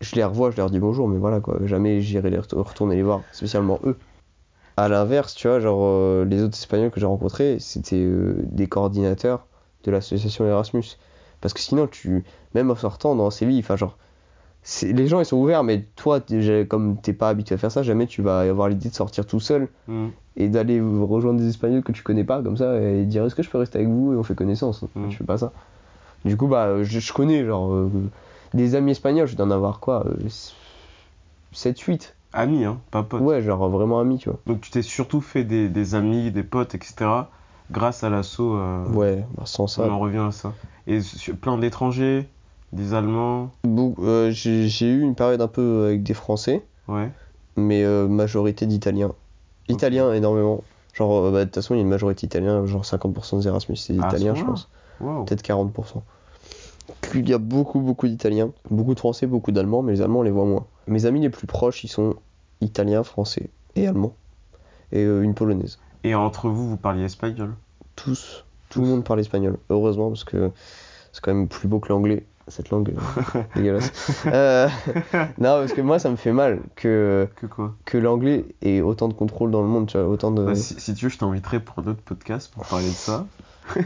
[0.00, 1.58] je les revois, je leur dis bonjour, mais voilà, quoi.
[1.64, 3.96] Jamais j'irai les ret- retourner les voir, spécialement eux.
[4.76, 8.66] À l'inverse, tu vois, genre, euh, les autres Espagnols que j'ai rencontrés, c'était euh, des
[8.66, 9.46] coordinateurs
[9.84, 10.84] de l'association Erasmus.
[11.40, 13.98] Parce que sinon, tu, même en sortant dans Séville, enfin, genre,
[14.82, 16.20] les gens ils sont ouverts, mais toi,
[16.68, 19.40] comme t'es pas habitué à faire ça, jamais tu vas avoir l'idée de sortir tout
[19.40, 20.08] seul Mm.
[20.36, 23.42] et d'aller rejoindre des Espagnols que tu connais pas comme ça et dire est-ce que
[23.42, 24.12] je peux rester avec vous?
[24.12, 24.84] Et on fait connaissance.
[24.94, 25.08] Mm.
[25.08, 25.52] Tu fais pas ça.
[26.24, 27.90] Du coup, bah, je, je connais genre euh,
[28.52, 30.04] des amis espagnols, je dois en avoir quoi
[31.52, 32.14] 7-8.
[32.32, 33.22] Amis, hein, pas potes.
[33.22, 34.38] Ouais, genre vraiment amis, tu vois.
[34.46, 37.28] Donc tu t'es surtout fait des, des amis, des potes, etc.
[37.72, 38.54] grâce à l'assaut.
[38.56, 39.82] euh, Ouais, bah, sans ça.
[39.84, 40.52] On en revient à ça.
[40.86, 42.28] Et sur- plein d'étrangers,
[42.72, 43.50] des Allemands.
[43.66, 47.10] Euh, j'ai eu une période un peu avec des Français, Ouais.
[47.56, 49.12] mais euh, majorité d'Italiens.
[49.68, 50.62] Italiens énormément.
[50.94, 53.46] Genre, euh, bah, de toute façon, il y a une majorité d'Italiens, genre 50% des
[53.48, 54.68] Erasmus, c'est Ah, ce Italiens, je pense.
[54.98, 56.02] Peut-être 40%.
[57.14, 60.22] Il y a beaucoup, beaucoup d'Italiens, beaucoup de Français, beaucoup d'Allemands, mais les Allemands, on
[60.22, 60.66] les voit moins.
[60.86, 62.14] Mes amis les plus proches, ils sont
[62.60, 64.14] Italiens, Français et Allemands.
[64.92, 65.78] Et euh, une Polonaise.
[66.02, 67.54] Et entre vous, vous parliez espagnol?
[67.96, 70.50] Tous, tout le monde parle espagnol, heureusement, parce que
[71.12, 74.24] c'est quand même plus beau que l'anglais, cette langue euh, dégueulasse.
[74.26, 74.68] Euh,
[75.38, 77.74] non, parce que moi, ça me fait mal que, Que quoi?
[77.84, 80.44] que l'anglais ait autant de contrôle dans le monde, tu vois, autant de...
[80.44, 83.26] Bah, si, si tu veux, je t'inviterai pour un autre podcast pour parler de ça.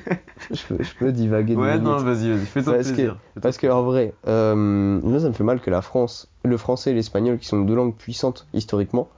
[0.51, 3.19] je, peux, je peux divaguer Ouais, non, vas-y, vas-y, fais-toi Parce plaisir.
[3.41, 6.93] Parce que en vrai, euh, moi ça me fait mal que la France, le français
[6.93, 9.09] et l'espagnol, qui sont deux langues puissantes historiquement,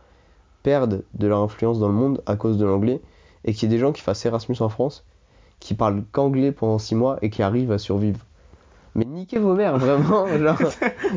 [0.63, 3.01] perdent de leur influence dans le monde à cause de l'anglais,
[3.45, 5.05] et qu'il y ait des gens qui fassent Erasmus en France,
[5.61, 8.21] qui parlent qu'anglais pendant six mois et qui arrivent à survivre.
[8.97, 10.59] Mais niquez vos mères, vraiment, genre,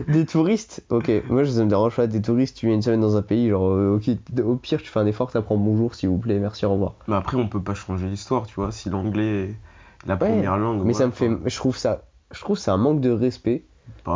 [0.09, 3.15] des touristes, ok, moi ça me dérange pas, des touristes, tu viens une semaine dans
[3.15, 4.09] un pays, genre, euh, ok,
[4.43, 6.95] au pire tu fais un effort, t'apprends bonjour s'il vous plaît, merci, au revoir.
[7.07, 8.71] Mais après, on peut pas changer l'histoire, tu vois.
[8.71, 9.55] Si l'anglais est
[10.07, 10.85] la Ouais, première langue.
[10.85, 13.65] Mais ça me fait, je trouve ça, je trouve c'est un manque de respect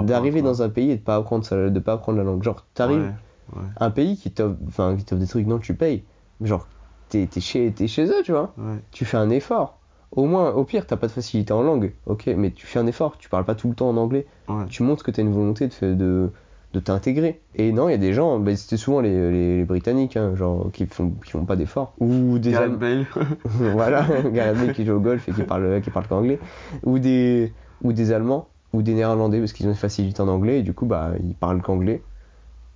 [0.02, 2.44] d'arriver dans un pays et de pas apprendre ça, de pas apprendre la langue.
[2.44, 3.14] Genre, t'arrives Ouais,
[3.56, 6.04] ouais, un pays qui t'offre, enfin, qui t'offre des trucs, non, tu payes.
[6.40, 6.68] Mais genre,
[7.10, 8.54] t'es, chez, t'es chez eux, tu vois.
[8.92, 9.83] Tu fais un effort.
[10.16, 12.88] Au moins, au pire, t'as pas de facilité en langue, ok, mais tu fais un
[12.88, 13.18] effort.
[13.18, 14.28] Tu parles pas tout le temps en anglais.
[14.48, 14.66] ouais.
[14.70, 16.30] Tu montres que t'as une volonté de, de,
[16.74, 17.42] de t'intégrer.
[17.56, 20.36] Et non, il y a des gens, bah, c'était souvent les, les, les Britanniques, hein,
[20.36, 21.94] genre, qui font, qui font pas d'efforts.
[22.00, 22.78] Ou des Gareth.
[22.78, 23.06] Bale.
[23.44, 26.40] voilà, Gareth Bale qui joue au golf et qui parle, qui parle qu'anglais,
[26.84, 30.60] ou des, ou des Allemands, ou des Néerlandais parce qu'ils ont une facilité en anglais
[30.60, 32.02] et du coup bah ils parlent qu'anglais.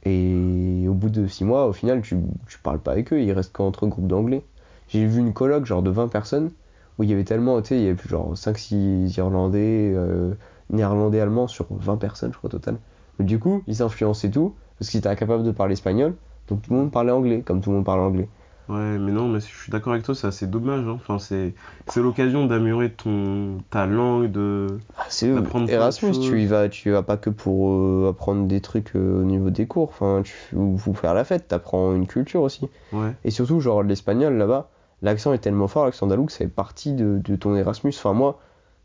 [0.03, 3.31] Et au bout de 6 mois, au final, tu, tu parles pas avec eux, ils
[3.31, 4.43] restent qu'entre groupes d'anglais.
[4.87, 6.51] J'ai vu une colloque genre de 20 personnes
[6.97, 10.33] où il y avait tellement, tu sais, il y avait plus genre 5-6 Irlandais, euh,
[10.69, 12.77] Néerlandais, Allemands sur 20 personnes, je crois, au total.
[13.19, 16.15] Mais du coup, ils influençaient tout parce qu'ils étaient incapables de parler espagnol,
[16.49, 18.29] donc tout le monde parlait anglais, comme tout le monde parle anglais.
[18.69, 20.85] Ouais, mais non, mais je suis d'accord avec toi, c'est assez dommage.
[20.85, 20.95] hein.
[20.99, 21.53] Enfin, c'est
[21.87, 24.67] c'est l'occasion d'améliorer ton ta langue, de.
[24.97, 25.31] Ah, c'est
[25.69, 29.21] Erasmus, tu y vas, tu y vas pas que pour euh, apprendre des trucs euh,
[29.21, 32.67] au niveau des cours, enfin, tu, ou, ou faire la fête, t'apprends une culture aussi.
[32.91, 33.13] Ouais.
[33.23, 34.69] Et surtout, genre, l'espagnol là-bas,
[35.01, 37.93] l'accent est tellement fort, l'accent andalou, que ça fait partie de, de ton Erasmus.
[37.97, 38.39] Enfin, moi,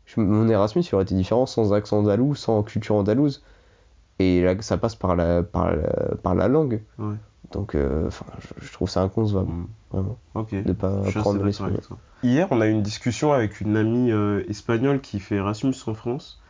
[0.05, 3.43] je- mon Erasmus, il aurait été différent sans accent andalou, sans culture andalouse.
[4.19, 6.81] Et là, ça passe par la, par la, par la langue.
[6.99, 7.15] Ouais.
[7.51, 9.51] Donc, euh, enfin, je, je trouve ça inconcevable,
[9.91, 10.53] vraiment, Ok.
[10.53, 11.79] de pas d'accord l'espagnol.
[12.23, 15.93] Hier, on a eu une discussion avec une amie euh, espagnole qui fait Erasmus en
[15.93, 16.41] France.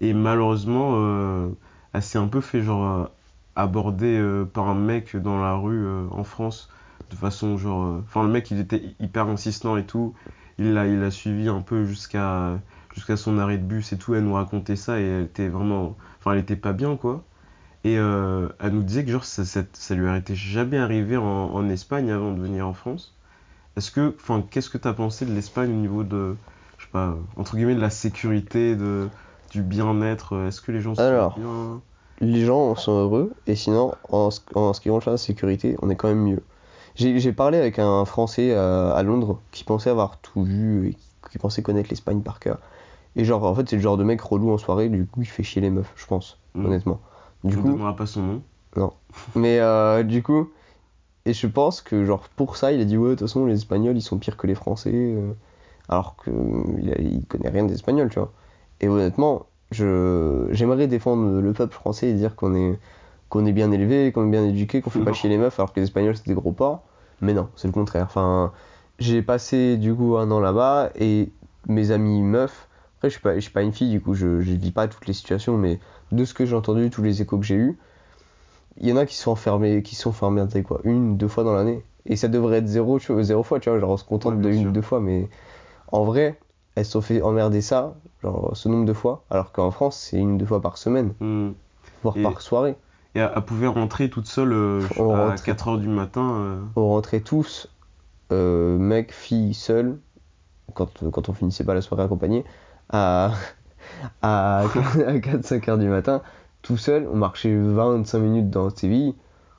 [0.00, 1.48] Et malheureusement, euh,
[1.92, 3.10] elle s'est un peu fait genre
[3.54, 4.22] aborder
[4.54, 6.70] par un mec dans la rue en France.
[7.10, 7.84] De façon genre.
[7.84, 10.14] euh, Enfin, le mec, il était hyper insistant et tout.
[10.58, 12.58] Il l'a il a suivi un peu jusqu'à
[12.94, 14.14] jusqu'à son arrêt de bus et tout.
[14.14, 15.96] Elle nous racontait ça et elle était vraiment.
[16.20, 17.22] Enfin, elle était pas bien quoi.
[17.84, 21.24] Et euh, elle nous disait que genre ça, ça, ça lui était jamais arrivé en,
[21.24, 23.14] en Espagne avant de venir en France.
[23.76, 26.36] Est-ce que, enfin, qu'est-ce que tu as pensé de l'Espagne au niveau de,
[26.76, 29.08] je sais pas, entre guillemets, de la sécurité, de,
[29.50, 30.36] du bien-être?
[30.46, 31.38] Est-ce que les gens sont Alors.
[31.38, 31.80] bien?
[32.20, 34.40] les gens sont heureux, et sinon, en ce
[34.80, 36.42] qui concerne la sécurité, on est quand même mieux.
[37.00, 41.08] J'ai parlé avec un Français à, à Londres qui pensait avoir tout vu et qui,
[41.32, 42.58] qui pensait connaître l'Espagne par cœur.
[43.16, 45.26] Et genre, en fait, c'est le genre de mec relou en soirée, du coup, il
[45.26, 46.66] fait chier les meufs, je pense, Mm.
[46.66, 47.00] honnêtement.
[47.44, 48.42] Du On coup, donnera pas son nom.
[49.34, 50.48] mais euh, du coup,
[51.26, 53.54] et je pense que, genre, pour ça, il a dit, ouais, de toute façon, les
[53.54, 55.32] Espagnols, ils sont pires que les Français, euh,
[55.88, 56.32] alors qu'il
[56.98, 58.32] il connaît rien des Espagnols, tu vois.
[58.80, 62.78] Et honnêtement, j'aimerais défendre le peuple français et dire qu'on est,
[63.28, 65.14] qu'on est bien élevé, qu'on est bien éduqué, qu'on fait pas Non.
[65.14, 66.82] chier les meufs, alors que les Espagnols, c'est des gros porcs.
[67.20, 68.04] Mais non, c'est le contraire.
[68.04, 68.52] Enfin,
[68.98, 71.30] j'ai passé, du coup, un an là-bas, et
[71.68, 74.40] mes amis meufs, après, je suis pas, je suis pas une fille, du coup, je,
[74.40, 75.78] je vis pas toutes les situations, mais
[76.12, 77.78] de ce que j'ai entendu, tous les échos que j'ai eus,
[78.78, 81.54] il y en a qui sont enfermés, qui sont emmerder quoi, une, deux fois dans
[81.54, 81.84] l'année.
[82.06, 84.36] Et ça devrait être zéro, tu vois, zéro fois, tu vois, genre on se contente
[84.36, 84.70] Ouais, de une sûr.
[84.70, 85.28] ou deux fois, mais
[85.92, 86.38] en vrai,
[86.76, 90.18] elles se sont fait emmerder ça, genre ce nombre de fois, alors qu'en France, c'est
[90.18, 91.52] une ou deux fois par semaine, Hmm.
[92.02, 92.76] voire Et- par soirée.
[93.14, 95.52] Et elle, pouvait rentrer toute seule euh, On à rentrait.
[95.52, 96.32] 4h du matin.
[96.38, 97.68] euh, On rentrait tous,
[98.32, 99.98] euh, mecs, filles, seuls,
[100.74, 102.44] quand, quand on finissait pas la soirée accompagnée,
[102.88, 103.32] à,
[104.22, 104.64] à,
[105.20, 106.22] 4-5 heures du matin,
[106.62, 109.14] tout seul, on marchait 25 minutes dans Séville,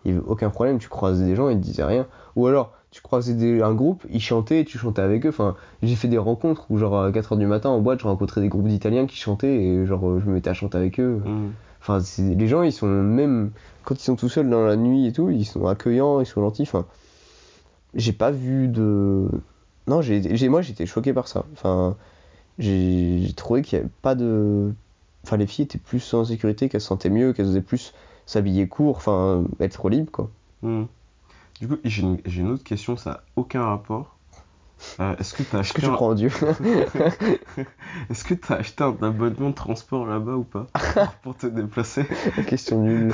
[0.06, 2.08] il y avait aucun problème, tu croisais des gens, ils te disaient rien.
[2.36, 5.30] Ou alors, tu croisais des- un groupe, ils chantaient, tu chantais avec eux.
[5.30, 8.41] Enfin, j'ai fait des rencontres où, genre, à 4h du matin en boîte, je rencontrais
[8.41, 11.22] des groupes d'Italiens qui chantaient et, genre, euh, je me mettais à chanter avec eux.
[11.26, 11.52] Mhm.
[11.82, 13.51] Enfin, les gens, ils sont même
[13.84, 16.41] quand ils sont tout seuls dans la nuit et tout, ils sont accueillants, ils sont
[16.41, 16.63] gentils.
[16.63, 16.86] Enfin,
[17.95, 19.27] j'ai pas vu de.
[19.88, 21.45] Non, j'ai, moi j'étais choqué par ça.
[21.53, 21.97] Enfin,
[22.59, 24.73] j'ai, trouvé qu'il y avait pas de.
[25.23, 27.93] Enfin, les filles étaient plus en sécurité, qu'elles se sentaient mieux, qu'elles osaient plus
[28.25, 30.29] s'habiller court, enfin, être libres quoi.
[30.61, 30.88] Mhm.
[31.59, 34.15] Du coup, j'ai une, une autre question, ça n'a aucun rapport.
[34.99, 35.93] Euh, Est-ce que tu as Est-ce que acheté, tu un...
[35.93, 36.29] crois en Dieu
[38.09, 40.67] Est-ce que t'as acheté un abonnement de transport là-bas ou pas
[41.23, 42.05] pour te déplacer
[42.47, 43.13] Question nulle.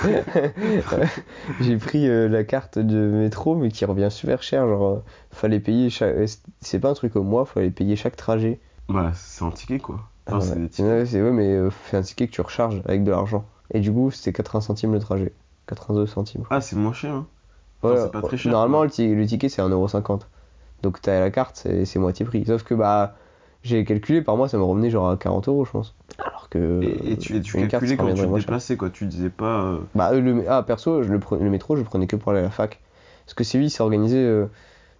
[1.61, 4.68] j'ai pris euh, la carte de métro, mais qui revient super cher.
[4.68, 6.15] Genre, euh, fallait payer chaque.
[6.61, 8.59] C'est pas un truc au mois, fallait payer chaque trajet.
[8.89, 9.99] Bah, c'est un ticket quoi.
[10.28, 10.59] Enfin, Ah c'est ouais.
[10.59, 10.91] des tickets.
[10.91, 13.45] Ouais, c'est ouais, mais euh, fais un ticket que tu recharges avec de l'argent.
[13.74, 15.34] Et du coup, c'était 80 centimes le trajet.
[15.68, 16.43] 82 centimes.
[16.49, 17.13] Ah, c'est moins cher.
[17.13, 17.28] Hein.
[17.84, 20.22] Enfin, c'est pas très cher, Normalement, le ticket, c'est 1,50€.
[20.84, 22.46] Donc, t'as la carte, c'est moitié prix.
[22.46, 23.16] Sauf que, bah,
[23.64, 25.96] j'ai calculé, par mois, ça me revenait genre à 40 euros, je pense.
[26.20, 26.82] Alors que.
[26.84, 28.90] Et, et tu, et tu une carte, calculais quand tu te déplaçais quoi.
[28.90, 29.62] Tu disais pas.
[29.64, 32.16] euh, Bah, euh, le, ah, perso, je le, pre- le métro, je le prenais que
[32.16, 32.80] pour aller à la fac.
[33.26, 34.46] Parce que Séville, c'est organisé euh,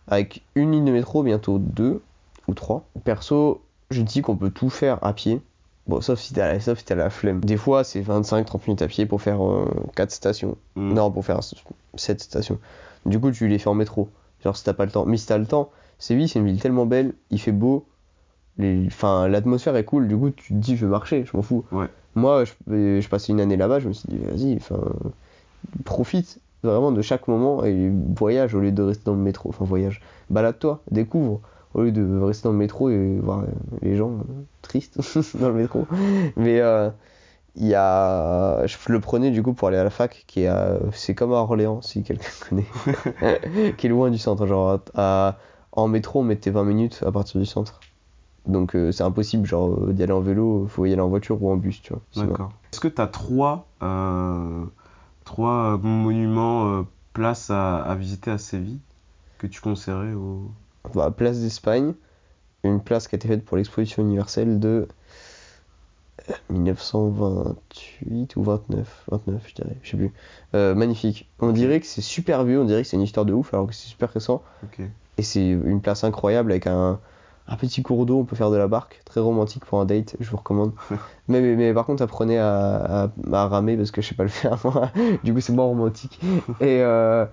[0.08, 2.02] avec une ligne de métro, bientôt deux
[2.48, 2.84] ou trois.
[3.06, 3.62] Perso,
[3.92, 5.42] je dis qu'on peut tout faire à pied.
[5.88, 7.40] Bon, sauf si t'as sauf si t'as la flemme.
[7.40, 9.40] Des fois, c'est 25-30 minutes à pied pour faire
[9.96, 10.58] 4 stations.
[10.76, 10.94] hmm.
[10.94, 11.40] Non, pour faire
[11.96, 12.60] 7 stations.
[13.06, 14.10] Du coup, tu les fais en métro.
[14.44, 15.06] Genre, si t'as pas le temps.
[15.06, 17.86] Mais si t'as le temps, Séville, c'est une ville tellement belle, il fait beau.
[18.58, 18.86] Les...
[18.88, 20.08] Enfin, l'atmosphère est cool.
[20.08, 21.66] Du coup, tu te dis, je vais marcher, je m'en fous.
[21.72, 21.88] Ouais.
[22.16, 24.82] Moi, je, euh, je passais une année là-bas, je me suis dit, vas-y, enfin,
[25.86, 29.50] profite vraiment de chaque moment et voyage au lieu de rester dans le métro.
[29.50, 30.02] Enfin, voyage.
[30.30, 31.42] Balade-toi, découvre.
[31.74, 33.46] Au lieu de rester dans le métro et voir euh,
[33.82, 35.00] les gens euh, tristes
[35.38, 35.86] dans le métro.
[36.36, 36.90] Mais euh,
[37.58, 38.66] il y a.
[38.66, 41.34] Je le prenais du coup pour aller à la fac, qui est à- C'est comme
[41.34, 43.74] à Orléans, si quelqu'un connaît.
[43.78, 44.45] qui est loin du centre.
[44.45, 45.38] Genre, à-
[45.72, 47.80] en métro, on mettait 20 minutes à partir du centre.
[48.45, 51.41] Donc euh, c'est impossible genre euh, d'y aller en vélo, faut y aller en voiture
[51.43, 52.01] ou en bus, tu vois.
[52.26, 52.51] D'accord.
[52.72, 54.64] Est-ce que tu as trois, euh,
[55.26, 56.82] trois euh, monuments, euh,
[57.12, 58.80] places à, à visiter à Séville
[59.38, 60.49] que tu conseillerais au...
[60.95, 61.93] Bah, place d'Espagne,
[62.64, 64.88] une place qui a été faite pour l'exposition universelle de euh,
[66.50, 70.14] 1928 ou 29, 29 je dirais, je sais plus.
[70.56, 71.30] Euh, magnifique.
[71.40, 73.68] On dirait que c'est super vieux, on dirait que c'est une histoire de ouf alors
[73.68, 74.42] que c'est super récent.
[75.18, 77.00] Et c'est une place incroyable avec un,
[77.48, 80.16] un petit cours d'eau, on peut faire de la barque, très romantique pour un date,
[80.20, 80.74] je vous recommande.
[81.28, 84.24] mais, mais, mais par contre apprenez à, à, à ramer parce que je sais pas
[84.24, 84.92] le faire moi,
[85.24, 86.20] du coup c'est moins romantique.
[86.62, 87.26] Et euh,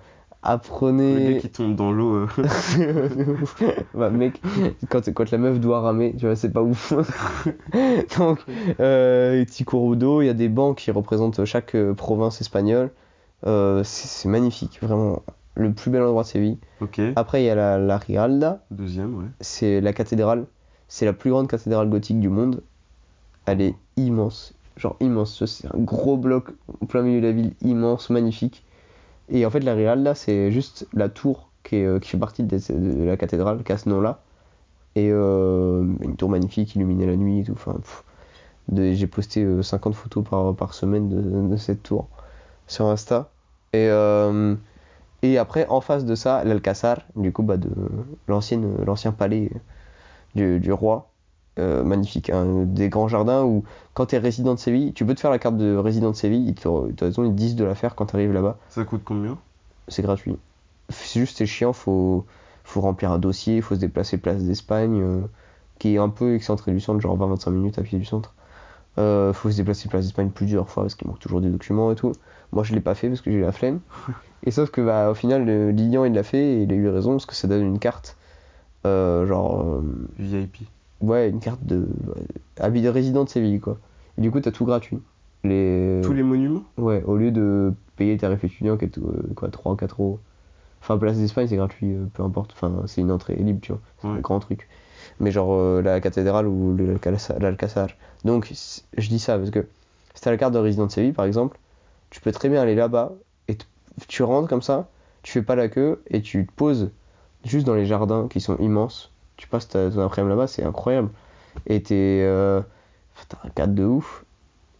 [0.45, 1.33] Le apprenez...
[1.33, 2.15] gars qui tombe dans l'eau.
[2.15, 2.27] euh,
[3.93, 4.41] bah mec,
[4.89, 6.93] quand, quand la meuf doit ramer, tu vois, c'est pas ouf.
[8.17, 8.39] Donc,
[8.79, 12.91] euh, petit cours d'eau, il y a des bancs qui représentent chaque euh, province espagnole.
[13.47, 15.21] Euh, c'est c'est magnifique, vraiment.
[15.55, 16.57] Le plus bel endroit de Séville.
[16.81, 16.99] Ok.
[17.15, 19.25] Après, il y a la, la Rialda, Deuxième, ouais.
[19.39, 20.45] c'est la cathédrale.
[20.89, 22.61] C'est la plus grande cathédrale gothique du monde.
[23.45, 25.45] Elle est immense, genre immense.
[25.45, 26.49] C'est un gros bloc
[26.81, 28.64] au plein milieu de la ville, immense, magnifique.
[29.29, 33.05] Et en fait, la Rialda, c'est juste la tour qui, euh, qui fait partie de,
[33.05, 34.21] la cathédrale, qui a ce nom-là.
[34.95, 37.53] Et euh, une tour magnifique, illuminée la nuit et tout.
[37.53, 37.75] Enfin,
[38.73, 42.07] j'ai posté euh, 50 photos par, par semaine de, cette tour
[42.67, 43.29] sur Insta.
[43.73, 44.55] Et, euh,
[45.21, 47.69] et après, en face de ça, l'Alcazar, du coup, bah, de
[48.27, 49.51] l'ancien palais
[50.35, 51.09] du, du roi.
[51.57, 55.15] Euh, magnifique, hein, des grands jardins où quand tu es résident de Séville, tu peux
[55.15, 57.95] te faire la carte de résident de Séville, ils te, ils disent de la faire
[57.95, 59.37] quand tu arrives là-bas, Ça coûte combien?
[59.87, 60.35] C'est gratuit.
[60.89, 62.25] C'est juste c'est chiant, faut,
[62.65, 65.21] faut remplir un dossier, faut se déplacer place d'Espagne, euh,
[65.79, 68.33] qui est un peu excentré du centre, genre 20-25 minutes à pied du centre.
[68.97, 71.95] Euh, faut se déplacer place d'Espagne plusieurs fois parce qu'il manque toujours des documents et
[71.95, 72.11] tout.
[72.51, 73.79] Moi je l'ai pas fait parce que j'ai eu la flemme.
[74.43, 77.11] Et sauf que bah, au final, Lilian il l'a fait et il a eu raison
[77.11, 78.17] parce que ça donne une carte,
[78.83, 79.81] genre
[80.19, 80.67] VIP.
[81.05, 81.87] Ouais, une carte de
[82.59, 83.77] habit de résident de Séville quoi.
[84.17, 84.99] Et du coup, t'as tout gratuit.
[85.43, 86.01] Les...
[86.03, 89.03] Tous les monuments Ouais, au lieu de payer tarif étudiant qui est euh,
[89.35, 90.19] quoi 3 ou 4 euros.
[90.81, 92.51] Enfin, place d'Espagne, c'est gratuit, euh, peu importe.
[92.53, 93.81] Enfin, c'est une entrée libre, tu vois.
[94.01, 94.13] C'est Ouais.
[94.17, 94.67] un grand truc.
[95.19, 97.89] Mais genre euh, la cathédrale ou l'Alcazar.
[98.23, 98.51] Donc,
[98.97, 99.67] je dis ça parce que
[100.13, 101.59] si t'as la carte de résident de Séville, par exemple,
[102.09, 103.13] tu peux très bien aller là-bas
[103.47, 103.57] et
[104.07, 104.87] tu rentres comme ça,
[105.21, 106.89] tu fais pas la queue et tu te poses
[107.43, 109.11] juste dans les jardins qui sont immenses.
[109.37, 111.09] Tu passes ta, ton après-midi là-bas, c'est incroyable.
[111.67, 112.21] Et t'es.
[112.23, 112.61] euh,
[113.29, 114.25] t'as un cadre de ouf.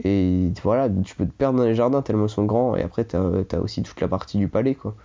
[0.03, 2.75] Et voilà, tu peux te perdre dans les jardins tellement ils sont grands.
[2.75, 4.95] Et après, t'as as aussi toute la partie du palais, quoi.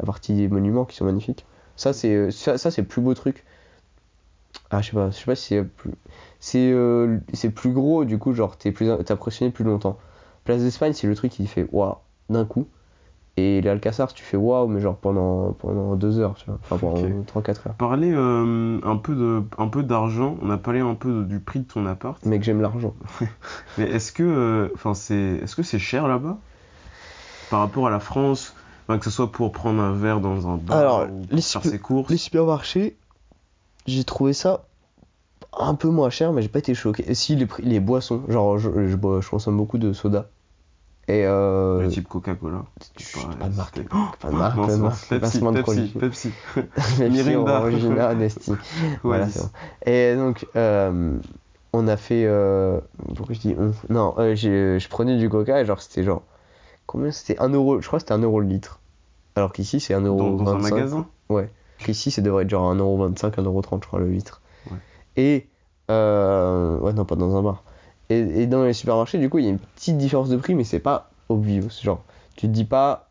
[0.00, 1.46] La partie des monuments qui sont magnifiques.
[1.76, 3.44] Ça, c'est euh, ça, le plus beau truc.
[4.70, 5.92] Ah, je sais pas, je sais pas si c'est plus.
[6.40, 7.18] C'est euh,
[7.54, 8.74] plus gros, du coup, genre, t'es
[9.10, 9.98] impressionné plus longtemps.
[10.44, 11.96] Place d'Espagne, c'est le truc qui fait waouh
[12.28, 12.66] d'un coup.
[13.36, 16.58] Et l'Alcazar, tu fais waouh, mais genre pendant, pendant deux heures, tu vois.
[16.62, 17.26] Enfin, pendant Ok.
[17.26, 17.74] 3-4 heures.
[17.74, 21.40] Parler euh, un peu de un peu d'argent, on a parlé un peu de- du
[21.40, 22.22] prix de ton appart.
[22.26, 22.94] Mec, j'aime l'argent.
[23.78, 26.36] Mais est-ce que euh, enfin c'est est-ce que c'est cher là-bas?
[27.50, 28.54] Par rapport à la France,
[28.86, 31.62] Enfin, que ce soit pour prendre un verre dans un bar Alors, ou les faire
[31.64, 32.10] ses courses.
[32.10, 32.96] Les supermarchés,
[33.86, 34.64] j'ai trouvé ça
[35.56, 37.08] un peu moins cher, mais j'ai pas été choqué.
[37.08, 40.28] Et si les, prix- les boissons, genre je, je, bois- je consomme beaucoup de soda.
[41.08, 41.82] Et euh.
[41.82, 42.64] Le type Coca-Cola.
[43.14, 43.82] pareil, pas de marque.
[44.20, 45.08] Pas de marque, Non, marque.
[45.08, 45.88] Pepsi, de Pepsi.
[45.98, 46.32] Pepsi.
[46.54, 47.34] Pepsi.
[47.58, 48.14] Orangina.
[48.54, 48.56] Ouais,
[49.02, 49.26] voilà.
[49.86, 51.18] Et donc, euh,
[51.72, 52.24] on a fait.
[52.26, 52.80] euh,
[53.16, 53.72] pourquoi je dis on?
[53.92, 56.22] Non, euh, je prenais du coca et genre, c'était genre.
[56.86, 57.40] Combien c'était?
[57.40, 58.80] 1 euro Je crois que c'était 1 euro le litre.
[59.36, 60.18] Alors qu'ici, c'est 1 euro.
[60.18, 61.06] Dans, dans un magasin?
[61.78, 64.42] Qu'ici, ça devrait être genre 1,25€, 1,30€, je crois, le litre.
[64.70, 64.76] Ouais.
[65.16, 65.48] Et.
[65.90, 67.64] euh, ouais, non, pas dans un bar.
[68.10, 70.54] Et, et dans les supermarchés, du coup, il y a une petite différence de prix,
[70.54, 71.68] mais c'est pas obvious.
[71.82, 72.02] Genre,
[72.36, 73.08] tu te dis pas,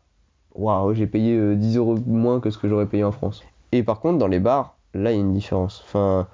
[0.54, 3.42] waouh, j'ai payé euh, 10 euros moins que ce que j'aurais payé en France.
[3.72, 5.82] Et par contre, dans les bars, là, il y a une différence.
[5.86, 6.28] Enfin,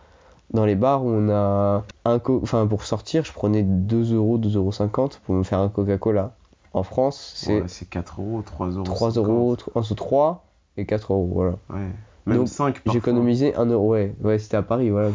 [0.53, 4.39] dans les bars où on a un co enfin, pour sortir, je prenais 2 euros,
[4.39, 6.35] 2,50 euros pour me faire un Coca-Cola.
[6.73, 8.83] En France, c'est Ouais, c'est 4 euros, 3 euros.
[8.83, 9.17] 3 50.
[9.17, 10.45] euros, entre 3
[10.77, 11.53] et 4 euros, voilà.
[11.71, 11.89] Ouais.
[12.27, 12.93] Même Donc, 5 parfois.
[12.93, 15.11] J'ai économisé 1 euro, ouais, ouais c'était à Paris, voilà.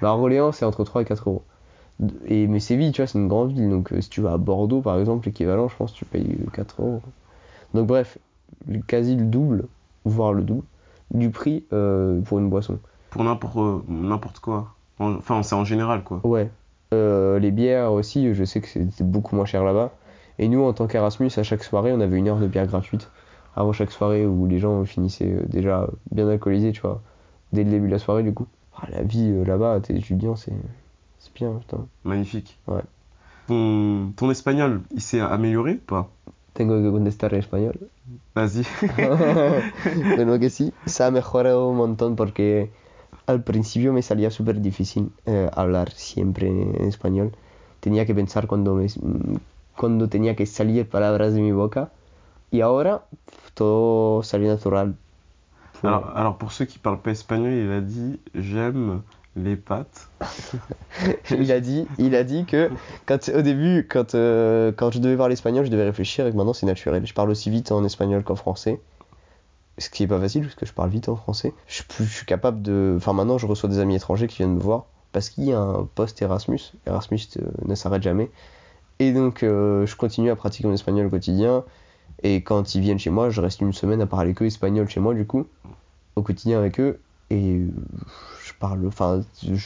[0.00, 1.42] mais à Orléans, c'est entre 3 et 4 euros.
[2.26, 4.36] Et, mais Séville, tu vois, c'est une grande ville, donc euh, si tu vas à
[4.38, 7.00] Bordeaux, par exemple, l'équivalent, je pense tu payes euh, 4 euros.
[7.72, 8.18] Donc bref,
[8.86, 9.66] quasi le double,
[10.04, 10.64] voire le double,
[11.12, 12.78] du prix euh, pour une boisson.
[13.10, 14.74] Pour n'importe euh, n'importe quoi.
[14.98, 16.20] En- Enfin, c'est en général quoi.
[16.24, 16.50] Ouais.
[16.92, 19.92] Euh, les bières aussi, je sais que c'était beaucoup moins cher là-bas.
[20.40, 23.08] Et nous, en tant qu'Erasmus, à chaque soirée, on avait une heure de bière gratuite.
[23.56, 27.00] Avant chaque soirée où les gens finissaient déjà bien alcoolisés, tu vois.
[27.52, 28.46] Dès le début de la soirée, du coup.
[28.76, 30.52] Ah, la vie là-bas, t'es étudiant, c'est
[31.24, 31.86] c'est bien, putain.
[32.04, 32.58] Magnifique.
[32.66, 32.82] Ouais.
[33.46, 36.10] Ton, ton espagnol, il s'est amélioré ou pas?
[36.52, 37.78] Tengo que contestar en español.
[38.34, 38.64] Vas-y.
[40.16, 42.70] bueno, que sí, se ha mejorado un montón porque
[43.26, 47.32] al principio me salía súper difícil eh, hablar siempre en español.
[47.80, 48.86] Tenía que pensar cuando, me,
[49.76, 51.90] cuando tenía que salir palabras de mi boca
[52.50, 53.04] y ahora
[53.54, 54.96] todo salió natural.
[55.82, 59.02] Alors, alors, pour ceux qui parlent pas espagnol, il a dit j'aime
[59.36, 60.08] les pâtes.
[61.30, 62.70] il a dit, il a dit que
[63.06, 66.52] quand, au début, quand, euh, je devais parler espagnol, je devais réfléchir et que maintenant
[66.52, 67.06] c'est naturel.
[67.06, 68.80] Je parle aussi vite en espagnol qu'en français.
[69.78, 71.52] Ce qui est pas facile parce que je parle vite en français.
[71.66, 72.94] Je suis, plus- je suis capable de.
[72.96, 75.58] Enfin, maintenant, je reçois des amis étrangers qui viennent me voir parce qu'il y a
[75.58, 76.60] un poste Erasmus.
[76.86, 78.30] Erasmus euh, ne s'arrête jamais.
[79.00, 81.64] Et donc, euh, je continue à pratiquer mon espagnol au quotidien.
[82.22, 85.00] Et quand ils viennent chez moi, je reste une semaine à parler que espagnol chez
[85.00, 85.46] moi, du coup,
[86.14, 87.00] au quotidien avec eux.
[87.34, 87.68] Et euh,
[88.44, 88.86] je parle.
[88.86, 89.22] Enfin,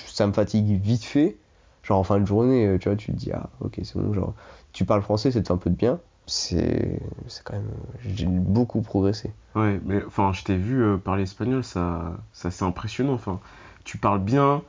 [0.07, 1.37] ça me fatigue vite fait.
[1.83, 4.13] Genre en fin de journée, euh, tu vois, tu te dis, ah, ok, c'est bon,
[4.13, 4.35] genre,
[4.73, 6.01] tu parles français, fait un peu de bien.
[6.27, 7.71] C'est c'est quand même.
[8.15, 9.33] J'ai beaucoup progressé.
[9.55, 13.15] Ouais, mais enfin, je t'ai vu euh, parler espagnol, ça, ça c'est impressionnant.
[13.15, 13.41] Enfin,
[13.85, 14.63] tu parles bien,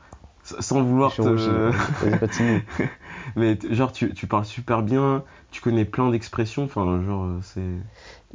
[0.43, 1.71] sans vouloir te.
[2.27, 2.61] timide.
[3.35, 6.63] mais genre, tu, tu parles super bien, tu connais plein d'expressions.
[6.63, 7.61] Enfin, genre, c'est.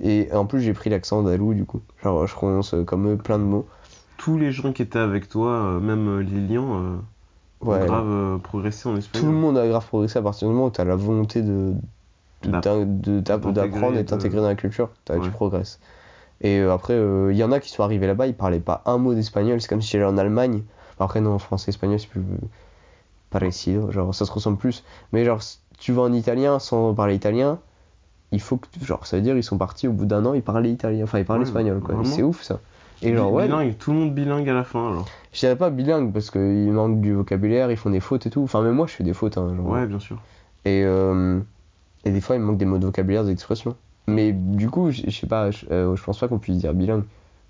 [0.03, 1.81] Et en plus, j'ai pris l'accent d'Alou, du coup.
[2.03, 3.67] Genre, je prononce comme eux plein de mots.
[4.25, 6.97] Tous les gens qui étaient avec toi, euh, même euh, Lilian, euh,
[7.61, 7.87] ont Ouais.
[7.87, 9.31] grave progressé en Tout espagnol.
[9.33, 11.75] le monde a grave progressé à partir du moment où tu as la volonté de
[12.43, 14.91] d'apprendre et t'intégrer dans la culture.
[15.09, 15.21] Ouais.
[15.21, 15.81] Tu progresses.
[16.41, 18.83] Et euh, après, euh, il y en a qui sont arrivés là-bas, ils parlaient pas
[18.87, 19.61] un mot d'espagnol.
[19.61, 20.63] C'est comme si j'allais en Allemagne.
[20.99, 22.23] Après, non, français, espagnol, c'est plus
[23.31, 23.91] parecido.
[23.91, 24.85] Genre, ça se ressemble plus.
[25.13, 27.59] Mais genre, si tu vas en italien sans parler italien,
[28.33, 28.67] il faut que.
[28.83, 31.05] Genre, ça veut dire ils sont partis au bout d'un an, ils parlaient italien.
[31.05, 31.97] Enfin, ils parlaient Ouais, espagnol, quoi.
[32.05, 32.61] C'est ouf, ça.
[33.05, 35.07] Et genre, ouais, bilingue, tout le monde bilingue à la fin alors.
[35.33, 38.43] je dirais pas bilingue parce qu'ils manquent du vocabulaire, ils font des fautes et tout.
[38.43, 39.39] Enfin, même moi, je fais des fautes.
[39.39, 39.67] Hein, genre.
[39.67, 40.19] Ouais, bien sûr.
[40.65, 41.41] Et, euh,
[42.05, 43.77] et des fois, il manque des mots de vocabulaire, des expressions.
[44.07, 47.05] Mais du coup, je sais pas, je, euh, pense pas qu'on puisse dire bilingue.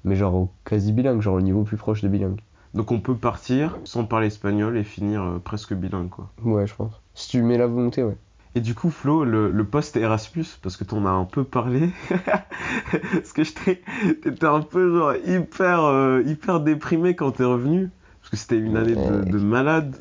[0.05, 2.41] Mais genre quasi bilingue, genre au niveau plus proche de bilingue.
[2.75, 6.29] Donc on peut partir sans parler espagnol et finir euh, presque bilingue quoi.
[6.43, 7.01] Ouais, je pense.
[7.15, 8.17] Si tu mets la volonté, ouais.
[8.57, 11.91] Et du coup, Flo, le, le poste Erasmus, parce que t'en as un peu parlé,
[12.11, 17.91] parce que t'étais un peu genre hyper, euh, hyper déprimé quand t'es revenu,
[18.21, 19.97] parce que c'était une année de, de malade,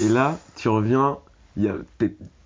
[0.00, 1.18] et là, tu reviens,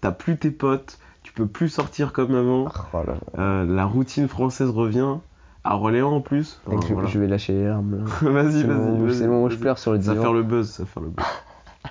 [0.00, 3.42] t'as plus tes potes, tu peux plus sortir comme avant, Oh là là.
[3.42, 5.18] euh, la routine française revient,
[5.62, 6.60] à Orléans en plus.
[6.66, 7.08] Enfin, je, voilà.
[7.08, 9.44] je vais lâcher les larmes vas-y, C'est vas-y, le moment où- vas-y, c'est le moment
[9.44, 10.22] où je pleure sur le Ça va divan.
[10.24, 11.24] faire le buzz, ça va faire le buzz.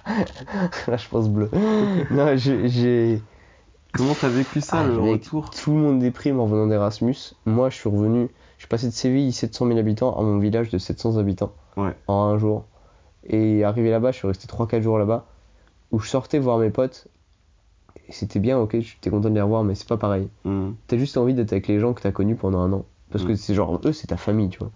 [0.88, 1.50] là, je pense bleu.
[2.12, 3.22] non, j'ai.
[3.96, 5.50] Comment t'as vécu ça, Ah, le mec, retour?
[5.52, 7.16] Tout le monde déprime en venant d'Erasmus.
[7.46, 8.30] Moi, je suis revenu.
[8.58, 11.52] Je suis passé de Séville, 700 000 habitants, à mon village de 700 habitants.
[11.78, 11.96] Ouais.
[12.08, 12.66] En un jour.
[13.26, 15.26] Et arrivé là-bas, je suis resté 3-4 jours là-bas.
[15.92, 17.08] Où je sortais voir mes potes.
[18.10, 20.28] c'était bien, ok, tu t'es content de les revoir, mais c'est pas pareil.
[20.44, 20.72] Mm.
[20.88, 22.86] T'as juste envie d'être avec les gens que t'as connus pendant un an.
[23.12, 23.36] Parce que Mm.
[23.38, 24.72] c'est genre, eux, c'est ta famille, tu vois.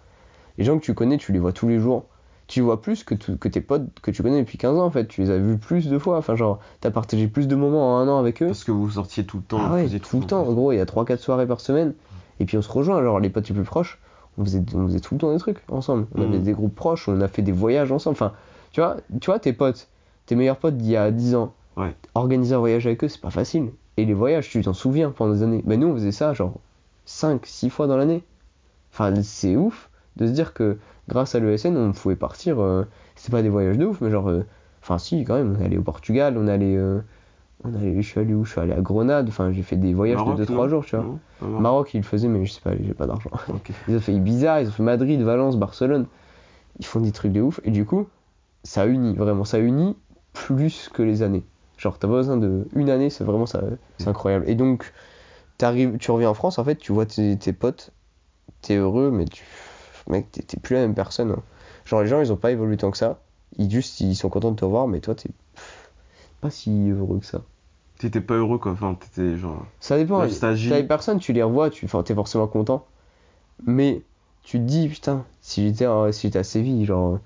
[0.57, 2.05] Les gens que tu connais, tu les vois tous les jours.
[2.47, 4.89] Tu vois plus que, tu- que tes potes que tu connais depuis 15 ans, en
[4.89, 5.05] fait.
[5.07, 6.17] Tu les as vus plus de fois.
[6.17, 8.47] Enfin, genre, t'as partagé plus de moments en un an avec eux.
[8.47, 9.59] Parce que vous sortiez tout le temps.
[9.61, 10.47] Ah ouais, tout le temps.
[10.47, 11.93] En gros, il y a 3-4 soirées par semaine.
[12.39, 13.99] Et puis on se rejoint, genre les potes les plus proches.
[14.37, 16.05] On faisait, on faisait tout le temps des trucs ensemble.
[16.15, 16.43] On avait Mhm.
[16.43, 18.13] des groupes proches, on a fait des voyages ensemble.
[18.13, 18.31] Enfin,
[18.71, 19.87] tu vois, tu vois tes potes,
[20.27, 21.95] tes meilleurs potes d'il y a 10 ans, Ouais.
[22.15, 23.71] organiser un voyage avec eux, c'est pas facile.
[23.97, 25.63] Et les voyages, tu t'en souviens pendant des années.
[25.65, 26.53] Ben nous, on faisait ça genre
[27.05, 28.23] 5-6 fois dans l'année.
[28.93, 29.86] Enfin, c'est ouf
[30.17, 32.59] de se dire que grâce à l'ESN, on pouvait partir.
[32.59, 32.83] euh,
[33.15, 34.29] c'était pas des voyages de ouf, mais genre.
[34.29, 34.43] euh,
[34.81, 35.55] Enfin, si, quand même.
[35.57, 36.75] On est allé au Portugal, on est allé.
[36.77, 37.01] euh,
[37.63, 39.27] on est allé- je suis allé où Je suis allé à Grenade.
[39.27, 41.05] Enfin, j'ai fait des voyages Maroc, de 2-3 non jours, tu vois.
[41.05, 41.61] Non, Maroc.
[41.61, 43.31] Maroc, ils le faisaient, mais je sais pas, j'ai pas d'argent.
[43.87, 46.05] Ils ont fait Ibiza, ils ont fait Madrid, Valence, Barcelone.
[46.79, 47.59] Ils font des trucs de ouf.
[47.65, 48.07] Et du coup,
[48.63, 49.43] ça unit, vraiment.
[49.43, 49.97] Ça unit
[50.33, 51.43] plus que les années.
[51.77, 52.67] Genre, t'as pas besoin de.
[52.75, 53.61] Une année, c'est vraiment ça.
[53.97, 54.45] C'est incroyable.
[54.47, 54.93] Et donc,
[55.57, 57.91] tu reviens en France, en fait, tu vois tes, tes potes,
[58.61, 59.43] t'es heureux, mais tu.
[60.09, 61.31] Mec, t'es plus la même personne.
[61.31, 61.43] hein.
[61.85, 63.19] Genre, les gens, ils ont pas évolué tant que ça.
[63.57, 65.29] Ils juste, ils sont contents de te voir, mais toi, t'es
[66.41, 67.41] pas si heureux que ça.
[67.97, 68.73] T'étais pas heureux quoi.
[68.73, 69.65] Enfin, t'étais genre.
[69.79, 70.19] Ça dépend.
[70.19, 70.69] Nostalgie.
[70.69, 72.85] T'as les personnes, tu les revois, tu enfin, t'es forcément content.
[73.65, 74.01] Mais
[74.43, 77.15] tu te dis, putain, si j'étais à, si à Séville, genre.
[77.15, 77.19] euh,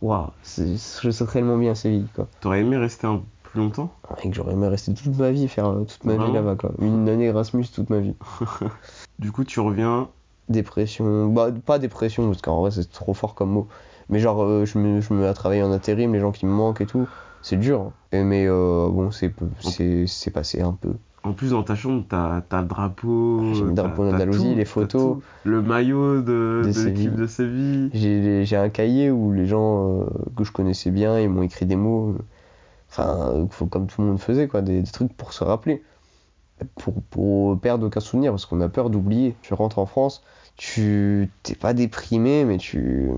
[0.00, 2.28] Waouh, je serais tellement bien à Séville, quoi.
[2.40, 3.92] T'aurais aimé rester un plus longtemps?
[4.24, 6.70] Mec, j'aurais aimé rester toute ma vie, faire euh, toute ma vie là-bas, quoi.
[6.78, 8.14] Une année Erasmus, toute ma vie.
[9.18, 10.08] Du coup, tu reviens.
[10.48, 13.68] Dépression, bah, pas dépression, parce qu'en vrai, c'est trop fort comme mot.
[14.08, 16.46] Mais genre, euh, je, me, je me mets à travailler en intérim, les gens qui
[16.46, 17.06] me manquent et tout.
[17.42, 17.80] C'est dur.
[17.82, 17.92] hein.
[18.12, 20.94] Et, mais euh, bon, c'est c'est c'est passé un peu.
[21.24, 23.52] En plus, dans ta chambre, t'as t'as le drapeau.
[23.52, 25.18] J'ai le drapeau d'Andalousie, les photos.
[25.44, 27.90] Le maillot de, De l'équipe de Séville.
[27.92, 30.04] J'ai j'ai un cahier où les gens euh,
[30.36, 32.14] que je connaissais bien, ils m'ont écrit des mots,
[32.90, 35.82] enfin, comme tout le monde faisait, quoi, des, des trucs pour se rappeler,
[36.76, 39.36] pour, pour perdre aucun souvenir, parce qu'on a peur d'oublier.
[39.42, 40.22] Tu rentres en France,
[40.58, 43.08] tu t'es pas déprimé, mais tu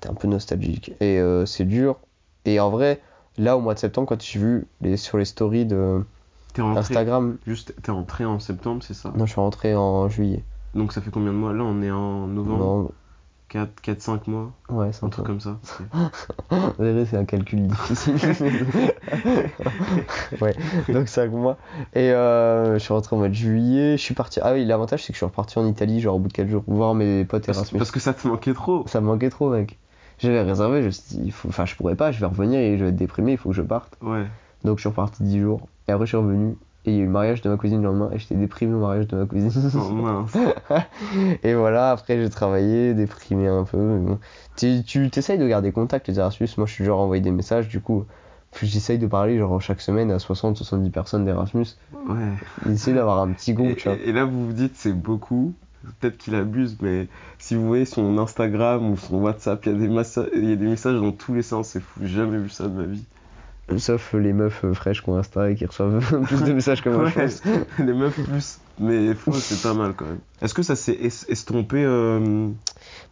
[0.00, 0.92] t'es un peu nostalgique.
[1.00, 1.96] Et euh, c'est dur.
[2.44, 3.00] Et en vrai,
[3.38, 6.04] là, au mois de septembre, quand j'ai vu les, sur les stories de
[6.58, 6.80] rentré.
[6.80, 9.12] Instagram, Juste, t'es rentré en septembre, c'est ça?
[9.16, 10.44] Non, je suis rentré en juillet.
[10.74, 11.52] Donc ça fait combien de mois?
[11.52, 12.92] Là, on est en novembre.
[13.54, 14.50] Non, 4, 4, 5 mois.
[14.70, 15.58] ouais, c'est Un truc comme ça.
[16.78, 18.16] C'est un calcul difficile.
[20.40, 20.54] ouais,
[20.88, 21.56] donc 5 mois.
[21.94, 23.96] Et euh, je suis rentré au mois de juillet.
[23.96, 24.40] Je suis parti.
[24.42, 26.48] Ah oui, l'avantage, c'est que je suis reparti en Italie, genre au bout de 4
[26.48, 27.78] jours, voir mes potes Parce, Erasmus.
[27.78, 28.84] parce que ça te manquait trop.
[28.86, 29.78] Ça me manquait trop, mec.
[30.18, 31.48] J'avais réservé, je me suis dit, il faut...
[31.48, 33.54] enfin, je pourrais pas, je vais revenir et je vais être déprimé, il faut que
[33.56, 33.96] je parte.
[34.02, 34.24] Ouais.
[34.64, 35.66] Donc je suis reparti 10 jours.
[35.88, 36.56] Et après, je suis revenu.
[36.84, 38.10] Et il y a eu le mariage de ma cousine le lendemain.
[38.12, 39.50] Et j'étais déprimé au mariage de ma cousine.
[39.76, 40.36] Oh, mince.
[41.44, 43.78] Et voilà, après j'ai travaillé, déprimé un peu.
[43.78, 44.18] mais bon.
[44.56, 46.48] Tu, tu t'essayes de garder contact les Erasmus.
[46.56, 48.04] Moi je suis genre envoyé des messages, du coup,
[48.60, 51.66] j'essaye de parler genre chaque semaine à 60-70 personnes d'Erasmus.
[52.08, 52.72] Ouais.
[52.72, 53.96] Essayer d'avoir un petit Et, groupe, tu vois.
[54.04, 55.54] et là, vous vous dites, c'est beaucoup.
[56.00, 57.08] Peut-être qu'il abuse, mais
[57.38, 59.86] si vous voyez son Instagram ou son WhatsApp, il y, a des
[60.36, 61.68] il y a des messages dans tous les sens.
[61.70, 63.02] C'est fou, j'ai jamais vu ça de ma vie.
[63.78, 67.04] Sauf les meufs fraîches qui ont Insta et qui reçoivent plus de messages que moi,
[67.04, 67.28] Ouais,
[67.78, 68.58] les meufs plus.
[68.78, 70.18] Mais c'est pas mal quand même.
[70.40, 72.48] Est-ce que ça s'est es- estompé euh,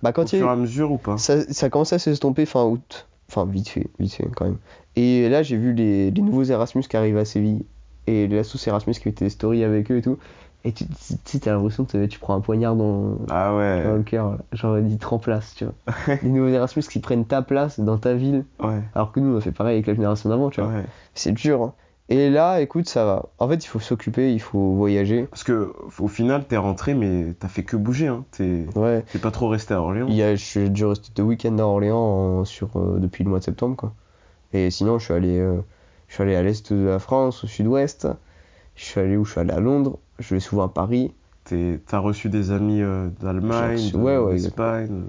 [0.02, 1.16] Bah au quand y fur et à mesure ou pas?
[1.18, 3.06] ça, ça a commencé à s'estomper fin août.
[3.30, 4.58] Enfin, vite fait, vite fait quand même.
[4.96, 7.64] Et là, j'ai vu les, les nouveaux Erasmus qui arrivent à Séville.
[8.06, 10.18] Et la sauce Erasmus qui des stories avec eux et tout.
[10.64, 10.84] Et tu
[11.24, 13.82] sais, t'as l'impression que tu prends un poignard dans, Ah ouais.
[13.82, 14.36] dans le cœur.
[14.52, 15.74] Genre, il te remplace, tu vois.
[16.22, 18.44] les nouveaux Erasmus qui prennent ta place dans ta ville.
[18.62, 18.80] Ouais.
[18.94, 20.70] Alors que nous, on a fait pareil avec la génération d'avant, tu vois.
[20.70, 20.84] Ouais.
[21.14, 21.62] C'est dur.
[21.62, 21.72] hein.
[22.10, 23.26] Et là, écoute, ça va.
[23.38, 25.22] En fait, il faut s'occuper, il faut voyager.
[25.30, 28.08] Parce que au final, t'es rentré, mais t'as fait que bouger.
[28.08, 28.24] Hein.
[28.32, 29.04] T'es Ouais.
[29.22, 30.08] pas trop resté à Orléans.
[30.10, 31.96] Il y a, j'ai dû rester deux week-ends à Orléans
[32.40, 33.94] en- sur, euh, depuis le mois de septembre, quoi.
[34.52, 35.60] Et sinon, je suis allé, euh,
[36.08, 38.08] je suis allé à l'est de la France, au sud-ouest.
[38.74, 39.24] Je suis allé où?
[39.24, 39.98] Je suis allé à Londres.
[40.20, 41.12] Je vais souvent à Paris.
[41.44, 45.02] T'as reçu des amis euh, d'Allemagne, ouais, ouais, d'Espagne.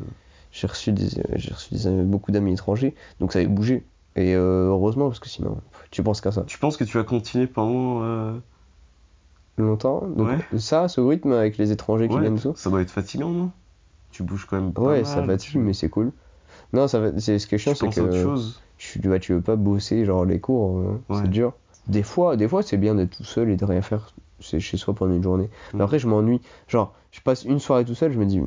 [0.52, 2.96] J'ai reçu, des, euh, j'ai reçu des, euh, beaucoup d'amis étrangers.
[3.20, 3.84] Donc ça avait bougé.
[4.16, 5.58] Et euh, heureusement, parce que sinon,
[5.92, 6.44] tu penses qu'à ça.
[6.48, 8.04] Tu penses que tu vas continuer pendant.
[8.04, 8.34] euh,
[9.58, 10.08] Longtemps.
[10.08, 10.40] Donc Ouais.
[10.58, 12.56] ça, ce rythme avec les étrangers qui viennent tout.
[12.56, 13.52] ça doit être fatigant, non?
[14.12, 16.12] Tu bouges quand même pas Ouais, mal, ça fatigue, tu- mais c'est cool.
[16.74, 18.62] Non, ça va, c'est ce qui est chiant, tu c'est penses à autre que chose.
[18.78, 21.54] tu, bah, tu veux pas bosser, genre les cours, euh, c'est dur.
[21.88, 24.94] Des fois, des fois c'est bien d'être tout seul et de rien faire chez soi
[24.94, 25.50] pendant une journée.
[25.74, 25.82] Mais Mm.
[25.82, 26.42] après, je m'ennuie.
[26.68, 28.42] Genre, je passe une soirée tout seul, je me dis,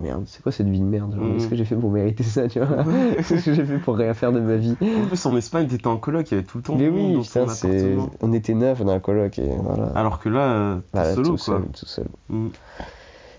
[0.00, 1.32] merde, c'est quoi cette vie de merde genre, Mm.
[1.34, 2.84] Qu'est-ce que j'ai fait pour mériter ça, tu vois
[3.16, 5.86] Qu'est-ce que j'ai fait pour rien faire de ma vie En plus, en Espagne, t'étais
[5.86, 7.92] en coloc, il y avait tout le temps Mais oui, dans putain, ton c'est...
[7.92, 8.10] appartement.
[8.20, 9.86] on était neuf dans la coloc et voilà.
[9.94, 11.38] Alors que là, euh, Voilà, solo, tout quoi.
[11.38, 12.06] seul, tout seul.
[12.28, 12.48] Mm.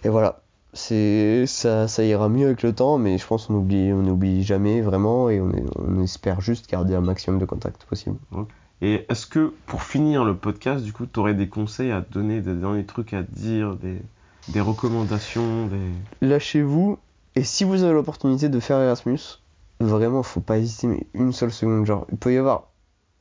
[0.04, 0.42] Et voilà.
[0.74, 4.42] C'est ça, ça ira mieux avec le temps, mais je pense qu'on oublie, on n'oublie
[4.42, 8.16] jamais vraiment et on espère juste garder un maximum de contacts possible.
[8.82, 12.12] Et est-ce que pour finir le podcast, du coup, tu aurais des conseils à te
[12.14, 14.02] donner, des derniers trucs à te dire, des,
[14.50, 16.28] des recommandations, des...
[16.28, 16.98] Lâchez-vous.
[17.36, 19.20] Et si vous avez l'opportunité de faire Erasmus,
[19.80, 21.86] vraiment, faut pas hésiter mais une seule seconde.
[21.86, 22.70] Genre, il peut y avoir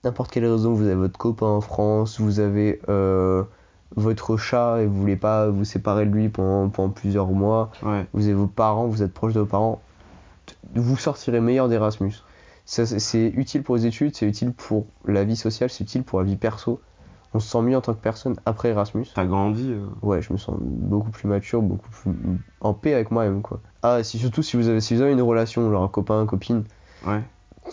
[0.03, 0.73] n'importe quelle raison.
[0.73, 3.45] Vous avez votre copain en France, vous avez euh,
[3.97, 7.71] votre chat et vous voulez pas vous séparer de lui pendant, pendant plusieurs mois.
[7.83, 9.83] Ouais, Vous avez vos parents, vous êtes proche de vos parents.
[10.75, 12.15] Vous sortirez meilleur d'Erasmus.
[12.71, 16.25] C'est- utile pour les études, c'est utile pour la vie sociale, c'est utile pour la
[16.25, 16.81] vie perso.
[17.35, 19.07] On se sent mieux en tant que personne après Erasmus.
[19.13, 19.73] t'as grandi.
[19.73, 22.13] euh, Ouais, je me sens beaucoup plus mature, beaucoup plus
[22.61, 23.61] en paix avec moi-même, quoi.
[23.83, 26.63] Ah, si, surtout si vous, avez, si vous avez une relation, genre un copain, copine.
[27.07, 27.23] Ouais.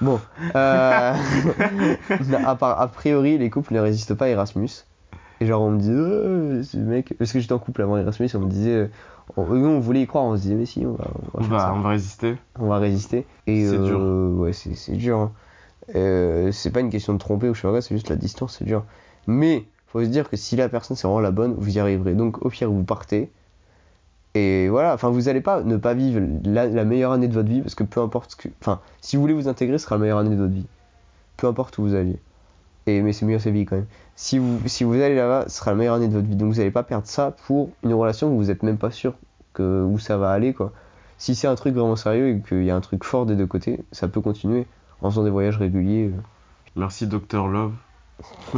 [0.00, 0.20] Bon,
[0.54, 1.14] euh,
[2.44, 4.68] à, part, a priori, les couples ne résistent pas à Erasmus.
[5.40, 7.14] Et genre, on me dit, euh, ce mec.
[7.18, 8.90] Parce que j'étais en couple avant Erasmus, on me disait.
[9.36, 11.48] On, nous, on voulait y croire, on se disait, mais si, on va, on va
[11.48, 12.36] Bah, on résister.
[12.58, 13.26] On va résister.
[13.46, 13.98] Et C'est dur.
[14.00, 15.18] euh, Ouais, c'est c'est dur.
[15.18, 15.32] hein.
[15.94, 18.16] Euh, c'est pas une question de tromper ou je sais pas quoi, c'est juste la
[18.16, 18.84] distance, c'est dur.
[19.26, 22.14] Mais faut se dire que si la personne c'est vraiment la bonne, vous y arriverez.
[22.14, 23.30] Donc au pire, vous partez.
[24.34, 27.48] Et voilà, enfin, vous allez pas ne pas vivre la, la meilleure année de votre
[27.48, 28.48] vie parce que peu importe ce que.
[28.60, 30.66] Enfin, si vous voulez vous intégrer, ce sera la meilleure année de votre vie.
[31.36, 32.18] Peu importe où vous alliez.
[32.86, 33.86] Et, mais c'est mieux sa vie quand même.
[34.14, 36.36] Si vous, si vous allez là-bas, ce sera la meilleure année de votre vie.
[36.36, 39.14] Donc vous n'allez pas perdre ça pour une relation où vous êtes même pas sûr
[39.54, 40.72] que, où ça va aller, quoi.
[41.18, 43.46] Si c'est un truc vraiment sérieux et qu'il y a un truc fort des deux
[43.46, 44.66] côtés, ça peut continuer
[45.00, 46.10] en faisant des voyages réguliers.
[46.14, 46.20] euh.
[46.76, 47.72] Merci, Dr Love.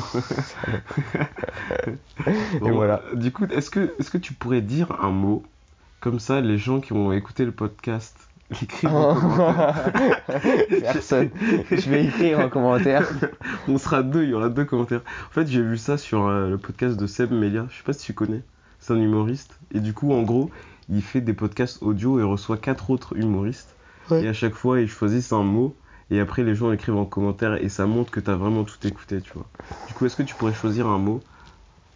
[2.65, 3.03] Et voilà.
[3.15, 5.43] Du coup, est-ce que, est que tu pourrais dire un mot
[6.01, 10.23] Comme ça, les gens qui ont écouté le podcast l'écrivent en commentaire.
[10.83, 11.31] Personne.
[11.71, 13.09] Je vais écrire en commentaire.
[13.69, 15.03] On sera deux, il y aura deux commentaires.
[15.29, 17.67] En fait, j'ai vu ça sur euh, le podcast de Seb Melia.
[17.71, 18.43] Je sais pas si tu connais.
[18.81, 19.59] C'est un humoriste.
[19.73, 20.51] Et du coup, en gros,
[20.89, 23.75] il fait des podcasts audio et reçoit quatre autres humoristes.
[24.11, 24.25] Ouais.
[24.25, 25.77] Et à chaque fois, ils choisissent un mot.
[26.11, 27.63] Et après, les gens écrivent en commentaire.
[27.63, 29.47] Et ça montre que tu as vraiment tout écouté, tu vois.
[29.89, 31.21] Du coup, est-ce que tu pourrais choisir un mot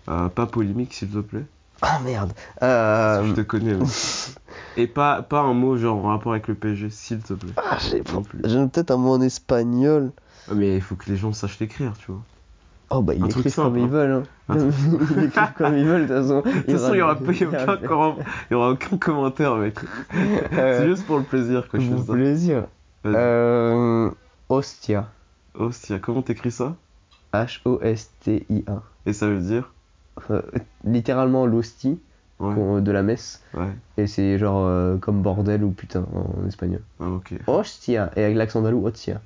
[0.09, 1.45] euh, Pas polémique, s'il te plaît?
[1.83, 2.33] Ah merde.
[2.33, 3.35] Que Je Euh...
[3.35, 3.75] te connais.
[3.75, 3.85] mais-
[4.79, 7.53] Et pas, pas un mot genre en rapport avec le PSG, s'il te plaît.
[7.59, 8.39] ah, j'ai Non plus.
[8.45, 10.13] j'ai peut-être un mot en espagnol.
[10.49, 12.23] Ah, Mais il faut que les gens sachent l'écrire, tu vois.
[12.95, 13.87] Oh bah ils Un truc écrivent comme ils hein.
[13.89, 14.23] veulent.
[14.49, 14.55] Hein.
[15.17, 16.41] Ils écrivent comme ils veulent de toute façon.
[16.45, 18.17] De toute façon, il y aura,
[18.51, 19.79] aura aucun, commentaire, mec.
[20.13, 22.13] C'est Euh, juste pour le plaisir que je fais Pour ça.
[22.13, 22.65] plaisir.
[23.05, 23.15] Vas-y.
[23.17, 24.11] Euh...
[24.51, 25.09] Ostia.
[25.55, 26.75] Hostia, comment t'écris ça?
[27.33, 28.83] H-O-S-T-I-A.
[29.07, 29.73] Et ça veut dire?
[30.31, 30.43] Euh,
[30.85, 32.01] littéralement l'hostie
[32.41, 33.41] Ouais, de la messe.
[33.55, 33.69] ouais.
[33.97, 36.81] Et c'est genre euh, comme bordel ou putain en espagnol.
[36.99, 37.35] Ah, ok.
[37.47, 38.11] Hostia.
[38.17, 39.21] Et avec l'accent andalou, hostia.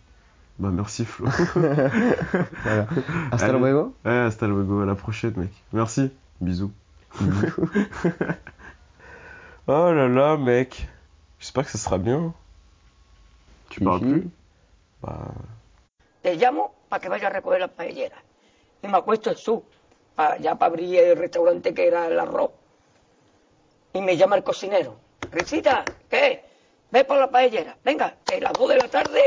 [0.58, 1.26] Bah, merci Flo.
[1.54, 2.86] Voilà.
[3.32, 3.58] Hasta Allez.
[3.58, 3.94] luego.
[4.04, 5.50] ouais, hasta luego, à la prochaine, mec.
[5.72, 6.10] Merci.
[6.42, 6.70] Bisous.
[9.66, 10.86] oh là là, mec.
[11.38, 12.32] J'espère que ça sera bien.
[13.70, 14.28] Tu parles plus
[15.02, 15.28] Bah,
[16.22, 18.20] te llamo para que vaya a recoger las paelleras.
[18.82, 19.62] Y me acuesto en su,
[20.16, 22.50] allá para abrir el restaurante que era el arroz.
[23.92, 24.98] Y me llama el cocinero.
[25.30, 26.44] Risita, ¿qué?
[26.90, 27.76] Ve por la paellera.
[27.84, 29.22] Venga, que las dos de la tarde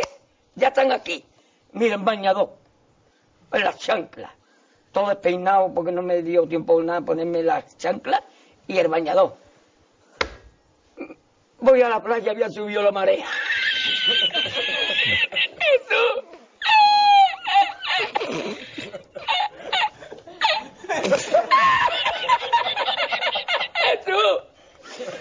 [0.56, 1.24] ya están aquí.
[1.74, 2.52] Miren, bañador.
[3.52, 4.32] En las chanclas.
[4.92, 8.22] Todo despeinado porque no me dio tiempo nada ponerme las chanclas
[8.68, 9.36] y el bañador.
[11.60, 13.26] Voy a la playa, había subido la marea.
[18.30, 18.58] Jesús.
[21.10, 21.34] Jesús.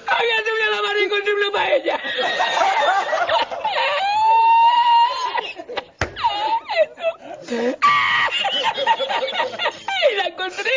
[0.07, 2.01] Había subido la marea y una paella.
[10.11, 10.71] Y la encontré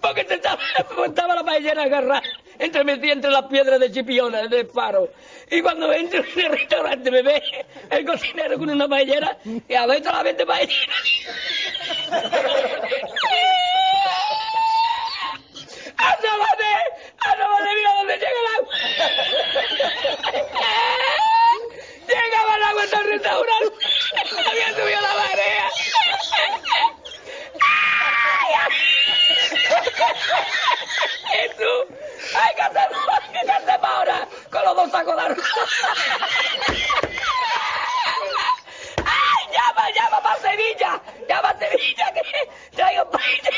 [0.00, 0.58] porque estaba,
[1.06, 2.22] estaba la paellera agarrada
[2.58, 5.10] entre metida entre las piedras de Chipiona, del faro.
[5.50, 7.42] Y cuando entro en el restaurante me ve
[7.90, 9.36] el cocinero con una paellera
[9.68, 10.94] y adentro la vende paellera.
[16.04, 16.72] ¡Asómate!
[17.20, 17.70] ¡Asómate!
[17.74, 18.74] ¡Mira dónde llega el agua!
[22.08, 23.86] ¡Llegaba el agua hasta el restaurante!
[24.46, 25.70] ¡Había subido la marea!
[31.32, 31.84] ¡Jesús!
[32.34, 32.98] ¡Hay que hacerlo!
[33.32, 34.28] ¿Qué hacemos ahora?
[34.50, 35.38] Con los dos sacos de arroz.
[39.06, 39.46] ¡Ay!
[39.52, 41.00] ¡Llama, llama para Sevilla!
[41.28, 42.12] ¡Llama a Sevilla!
[42.12, 42.22] Que
[42.76, 43.50] traigo paella.